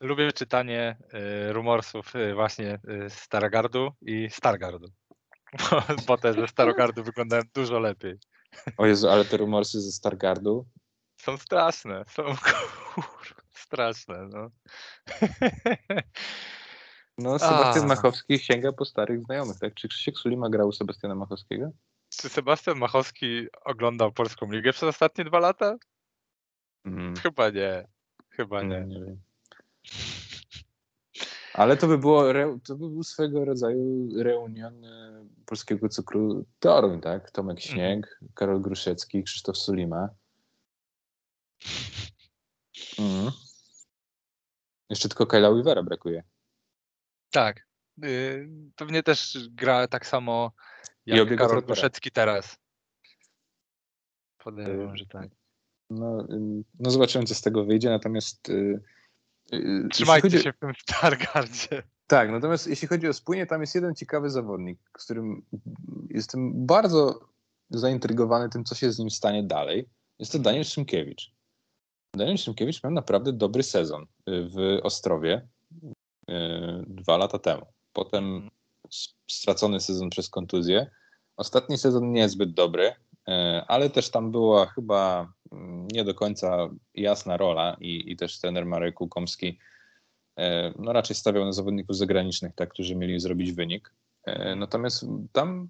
[0.00, 0.96] Lubię czytanie
[1.48, 4.88] y, rumorsów y, właśnie y, Starogardu i Stargardu.
[5.70, 8.14] Bo, bo te ze Starogardu wyglądają dużo lepiej.
[8.76, 10.66] O Jezu, ale te rumorsy ze Stargardu
[11.16, 13.35] są straszne, są kur,
[13.66, 14.50] straszne, no.
[17.18, 17.88] No, Sebastian A.
[17.88, 19.74] Machowski sięga po starych znajomych, tak?
[19.74, 21.70] Czy Krzysiek Sulima grał u Sebastiana Machowskiego?
[22.08, 25.76] Czy Sebastian Machowski oglądał Polską Ligę przez ostatnie dwa lata?
[26.84, 27.16] Mm.
[27.16, 27.88] Chyba nie.
[28.30, 28.68] Chyba nie.
[28.68, 29.20] nie, nie wiem.
[31.54, 32.24] Ale to by było,
[32.66, 37.30] to by był swego rodzaju reunion e, polskiego cukru Toruń, tak?
[37.30, 37.74] Tomek mhm.
[37.74, 38.32] Śnieg, mm.
[38.34, 40.08] Karol Gruszecki, Krzysztof Sulima.
[42.98, 43.30] Mm.
[44.90, 46.22] Jeszcze tylko Kyla Weavera brakuje.
[47.30, 47.66] Tak.
[48.04, 50.52] Y, pewnie też gra tak samo
[51.06, 52.56] jak Karol Gruszecki teraz.
[54.38, 55.28] Podejrzewam, y, że tak.
[55.90, 58.50] No, y, no zobaczymy, co z tego wyjdzie, natomiast
[59.90, 60.42] Trzymajcie chodzi...
[60.42, 61.82] się w tym Stargardzie.
[62.06, 65.42] Tak, natomiast jeśli chodzi o spłynie, tam jest jeden ciekawy zawodnik, z którym
[66.10, 67.28] jestem bardzo
[67.70, 69.88] zaintrygowany tym, co się z nim stanie dalej.
[70.18, 71.35] Jest to Daniel Szymkiewicz.
[72.16, 75.48] Daniel Szymkiewicz miał naprawdę dobry sezon w Ostrowie
[76.86, 77.66] dwa lata temu.
[77.92, 78.50] Potem
[79.30, 80.90] stracony sezon przez kontuzję.
[81.36, 82.92] Ostatni sezon niezbyt dobry,
[83.68, 85.32] ale też tam była chyba
[85.92, 89.58] nie do końca jasna rola i, i też trener Marek Łukomski
[90.78, 93.92] no raczej stawiał na zawodników zagranicznych, tak, którzy mieli zrobić wynik.
[94.56, 95.68] Natomiast tam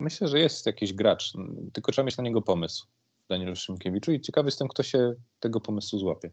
[0.00, 1.32] myślę, że jest jakiś gracz,
[1.72, 2.86] tylko trzeba mieć na niego pomysł
[3.28, 6.30] Danielu Szymkiewiczu i ciekawy jestem, kto się tego pomysłu złapie.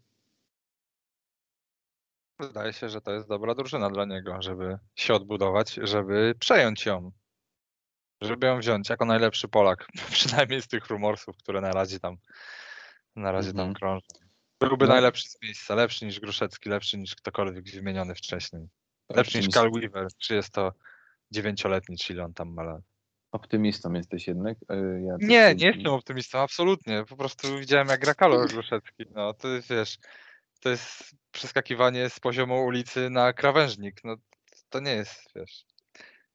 [2.39, 7.11] Wydaje się, że to jest dobra drużyna dla niego, żeby się odbudować, żeby przejąć ją.
[8.21, 12.17] Żeby ją wziąć jako najlepszy Polak, przynajmniej z tych rumorsów, które na razie tam
[13.15, 13.73] na razie tam mhm.
[13.73, 14.07] krąży.
[14.59, 14.93] Byłby no.
[14.93, 18.67] najlepszy z miejsca, lepszy niż Gruszecki, lepszy niż ktokolwiek wymieniony wcześniej.
[19.09, 20.73] Lepszy niż Carl Weaver, czy jest to
[21.31, 22.81] dziewięcioletni, czyli on tam ma lat.
[23.33, 24.57] Optymistą jesteś jednak?
[24.69, 27.03] E, ja nie, nie jestem optymistą, absolutnie.
[27.09, 29.05] Po prostu widziałem jak gra Karol Gruszecki.
[29.15, 29.97] No to jest, wiesz,
[30.59, 34.03] to jest przeskakiwanie z poziomu ulicy na krawężnik.
[34.03, 34.15] No
[34.69, 35.65] to nie jest, wiesz,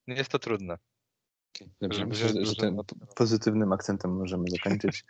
[0.06, 0.78] nie jest to trudne.
[1.80, 2.80] Dobrze, myślę, że, że tym
[3.16, 5.04] pozytywnym akcentem możemy zakończyć.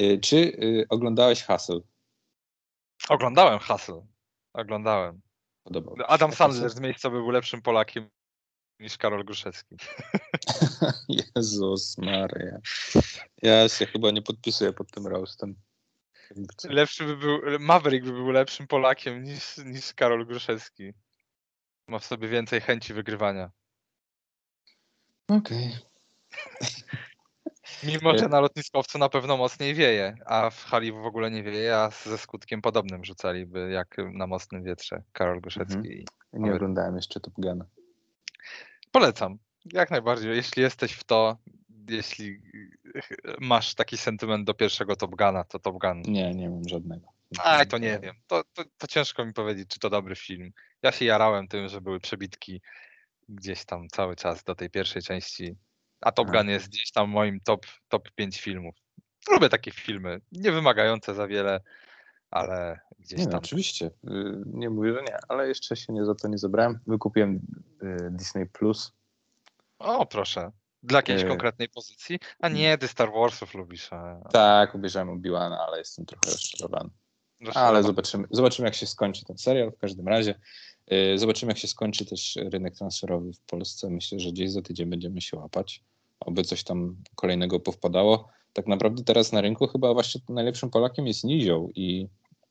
[0.00, 1.80] Y, czy y, oglądałeś Hustle?
[3.08, 4.06] Oglądałem Hustle.
[4.52, 5.20] Oglądałem.
[5.64, 8.10] Podobał Adam Sandler z miejsca był lepszym Polakiem
[8.80, 9.76] niż Karol Gruszewski.
[11.36, 12.58] Jezus Maria.
[13.42, 15.54] Ja się chyba nie podpisuję pod tym roastem.
[16.64, 20.92] Lepszy by był, Maverick by był lepszym Polakiem niż, niż Karol Gruszewski.
[21.88, 23.50] Ma w sobie więcej chęci wygrywania.
[25.28, 25.68] Okej.
[25.68, 26.68] Okay.
[27.82, 31.76] Mimo, że na lotniskowcu na pewno mocniej wieje, a w hali w ogóle nie wieje,
[31.76, 35.76] a ze skutkiem podobnym rzucaliby jak na mocnym wietrze Karol Goszecki.
[35.76, 36.04] Mhm.
[36.32, 37.64] Nie oglądałem jeszcze Top Guna.
[38.92, 39.38] Polecam.
[39.72, 40.36] Jak najbardziej.
[40.36, 41.38] Jeśli jesteś w to,
[41.88, 42.42] jeśli
[43.40, 46.02] masz taki sentyment do pierwszego Top Guna, to Top Gun.
[46.02, 47.06] Nie, nie mam żadnego.
[47.38, 48.16] Aj, to nie wiem.
[48.26, 50.52] To, to, to ciężko mi powiedzieć, czy to dobry film.
[50.82, 52.60] Ja się jarałem tym, że były przebitki
[53.28, 55.56] gdzieś tam cały czas do tej pierwszej części
[56.00, 58.74] a Top Gun jest gdzieś tam moim top, top 5 filmów.
[59.30, 61.60] Lubię takie filmy, nie wymagające za wiele,
[62.30, 63.32] ale gdzieś nie, tam.
[63.32, 63.90] No, oczywiście, y,
[64.46, 66.78] nie mówię, że nie, ale jeszcze się nie za to nie zabrałem.
[66.86, 67.40] Wykupiłem
[67.82, 68.92] y, Disney Plus.
[69.78, 70.52] O, proszę.
[70.82, 72.18] Dla jakiejś y konkretnej pozycji?
[72.40, 73.92] A nie, ty Star Warsów lubisz.
[73.92, 74.20] A...
[74.32, 76.90] Tak, obejrzałem obi ale jestem trochę rozczarowany.
[77.54, 79.72] Ale zobaczymy, zobaczymy, jak się skończy ten serial.
[79.72, 80.34] W każdym razie
[81.16, 83.90] zobaczymy, jak się skończy też rynek transferowy w Polsce.
[83.90, 85.84] Myślę, że gdzieś za tydzień będziemy się łapać
[86.20, 88.28] oby coś tam kolejnego powpadało.
[88.52, 92.08] Tak naprawdę teraz na rynku chyba właśnie najlepszym Polakiem jest Nizioł i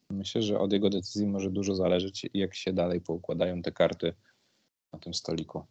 [0.10, 4.14] myślę, że od jego decyzji może dużo zależeć, jak się dalej poukładają te karty
[4.94, 5.66] na tym stoliku.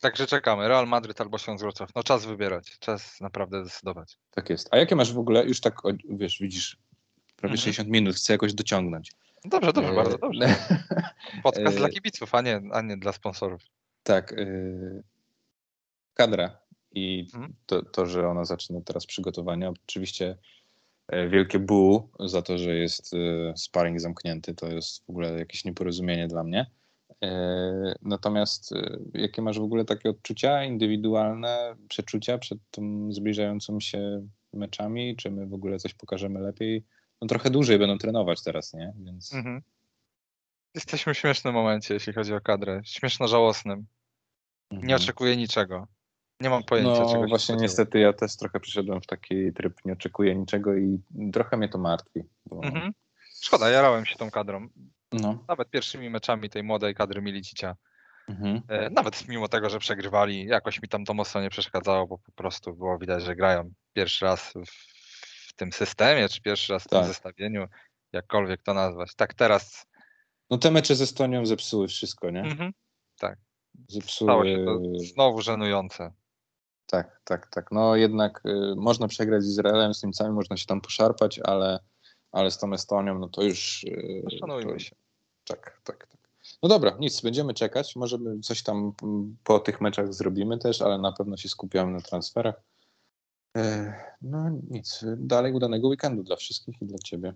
[0.00, 0.68] Także czekamy.
[0.68, 1.90] Real Madryt albo Śląsk Wrocław.
[1.94, 2.78] No czas wybierać.
[2.78, 4.18] Czas naprawdę decydować.
[4.30, 4.68] Tak jest.
[4.70, 5.78] A jakie masz w ogóle, już tak,
[6.08, 6.76] wiesz, widzisz,
[7.36, 7.58] prawie mhm.
[7.58, 9.12] 60 minut, chcę jakoś dociągnąć.
[9.44, 10.56] Dobrze, dobrze, bardzo E, dobrze.
[11.42, 13.62] Podcast dla e, kibiców, a nie, a nie dla sponsorów.
[14.02, 14.32] Tak.
[14.32, 15.02] y,
[16.14, 16.58] Kadra
[16.92, 17.54] i Mhm.
[17.66, 19.68] to, to, że ona zaczyna teraz przygotowania.
[19.68, 20.38] Oczywiście
[21.30, 24.54] wielkie bu za to, że jest e, sparring zamknięty.
[24.54, 26.66] To jest w ogóle jakieś nieporozumienie dla mnie.
[27.22, 34.26] E, Natomiast e, jakie masz w ogóle takie odczucia indywidualne, przeczucia przed tą zbliżającą się
[34.52, 35.16] meczami?
[35.16, 36.84] Czy my w ogóle coś pokażemy lepiej?
[37.22, 38.92] No trochę dłużej będą trenować teraz, nie?
[38.96, 39.62] Więc Mhm.
[40.74, 42.80] Jesteśmy w śmiesznym momencie, jeśli chodzi o kadrę.
[42.84, 43.86] Śmieszno-żałosnym.
[44.70, 44.94] Nie Mhm.
[45.02, 45.86] oczekuję niczego.
[46.40, 49.92] Nie mam pojęcia, czego No właśnie niestety ja też trochę przyszedłem w taki tryb, nie
[49.92, 50.98] oczekuję niczego i
[51.32, 52.20] trochę mnie to martwi.
[52.46, 52.92] Bo, Mhm.
[53.42, 54.68] Szkoda, jarałem się tą kadrą.
[55.12, 55.44] No.
[55.48, 57.76] Nawet pierwszymi meczami tej młodej kadry Milicicia.
[58.28, 58.60] Mhm.
[58.68, 62.32] E, Nawet mimo tego, że przegrywali, jakoś mi tam to mocno nie przeszkadzało, bo po
[62.32, 66.98] prostu było widać, że grają pierwszy raz w, tym systemie, czy pierwszy raz w tym
[66.98, 67.08] Tak.
[67.08, 67.66] zestawieniu,
[68.12, 69.14] jakkolwiek to nazwać.
[69.14, 69.86] Tak teraz
[70.50, 72.40] No te mecze z Estonią zepsuły wszystko, nie?
[72.40, 72.72] mhm,
[73.16, 73.34] stało
[73.88, 74.46] Zepsuły.
[74.48, 74.80] się to
[75.14, 76.12] znowu żenujące.
[76.90, 77.72] Tak, tak, tak.
[77.72, 81.80] No jednak y, można przegrać z Izraelem, z Niemcami, można się tam poszarpać, ale,
[82.32, 83.84] ale z tą Estonią, no to już.
[83.84, 84.96] y, Szanujmy to, się.
[85.44, 86.20] Tak, tak, tak.
[86.62, 87.96] No dobra, nic, będziemy czekać.
[87.96, 92.00] Może coś tam mm, po tych meczach zrobimy też, ale na pewno się skupiamy na
[92.00, 92.62] transferach.
[93.56, 97.32] E, No nic, dalej udanego weekendu dla wszystkich i dla ciebie.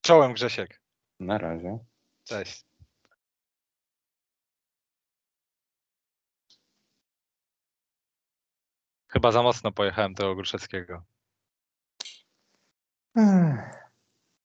[0.00, 0.80] Czołem Grzesiek.
[1.20, 1.78] Na razie.
[2.24, 2.69] Cześć.
[9.12, 11.02] Chyba za mocno pojechałem tego Gruszeckiego.
[13.16, 13.89] Ech.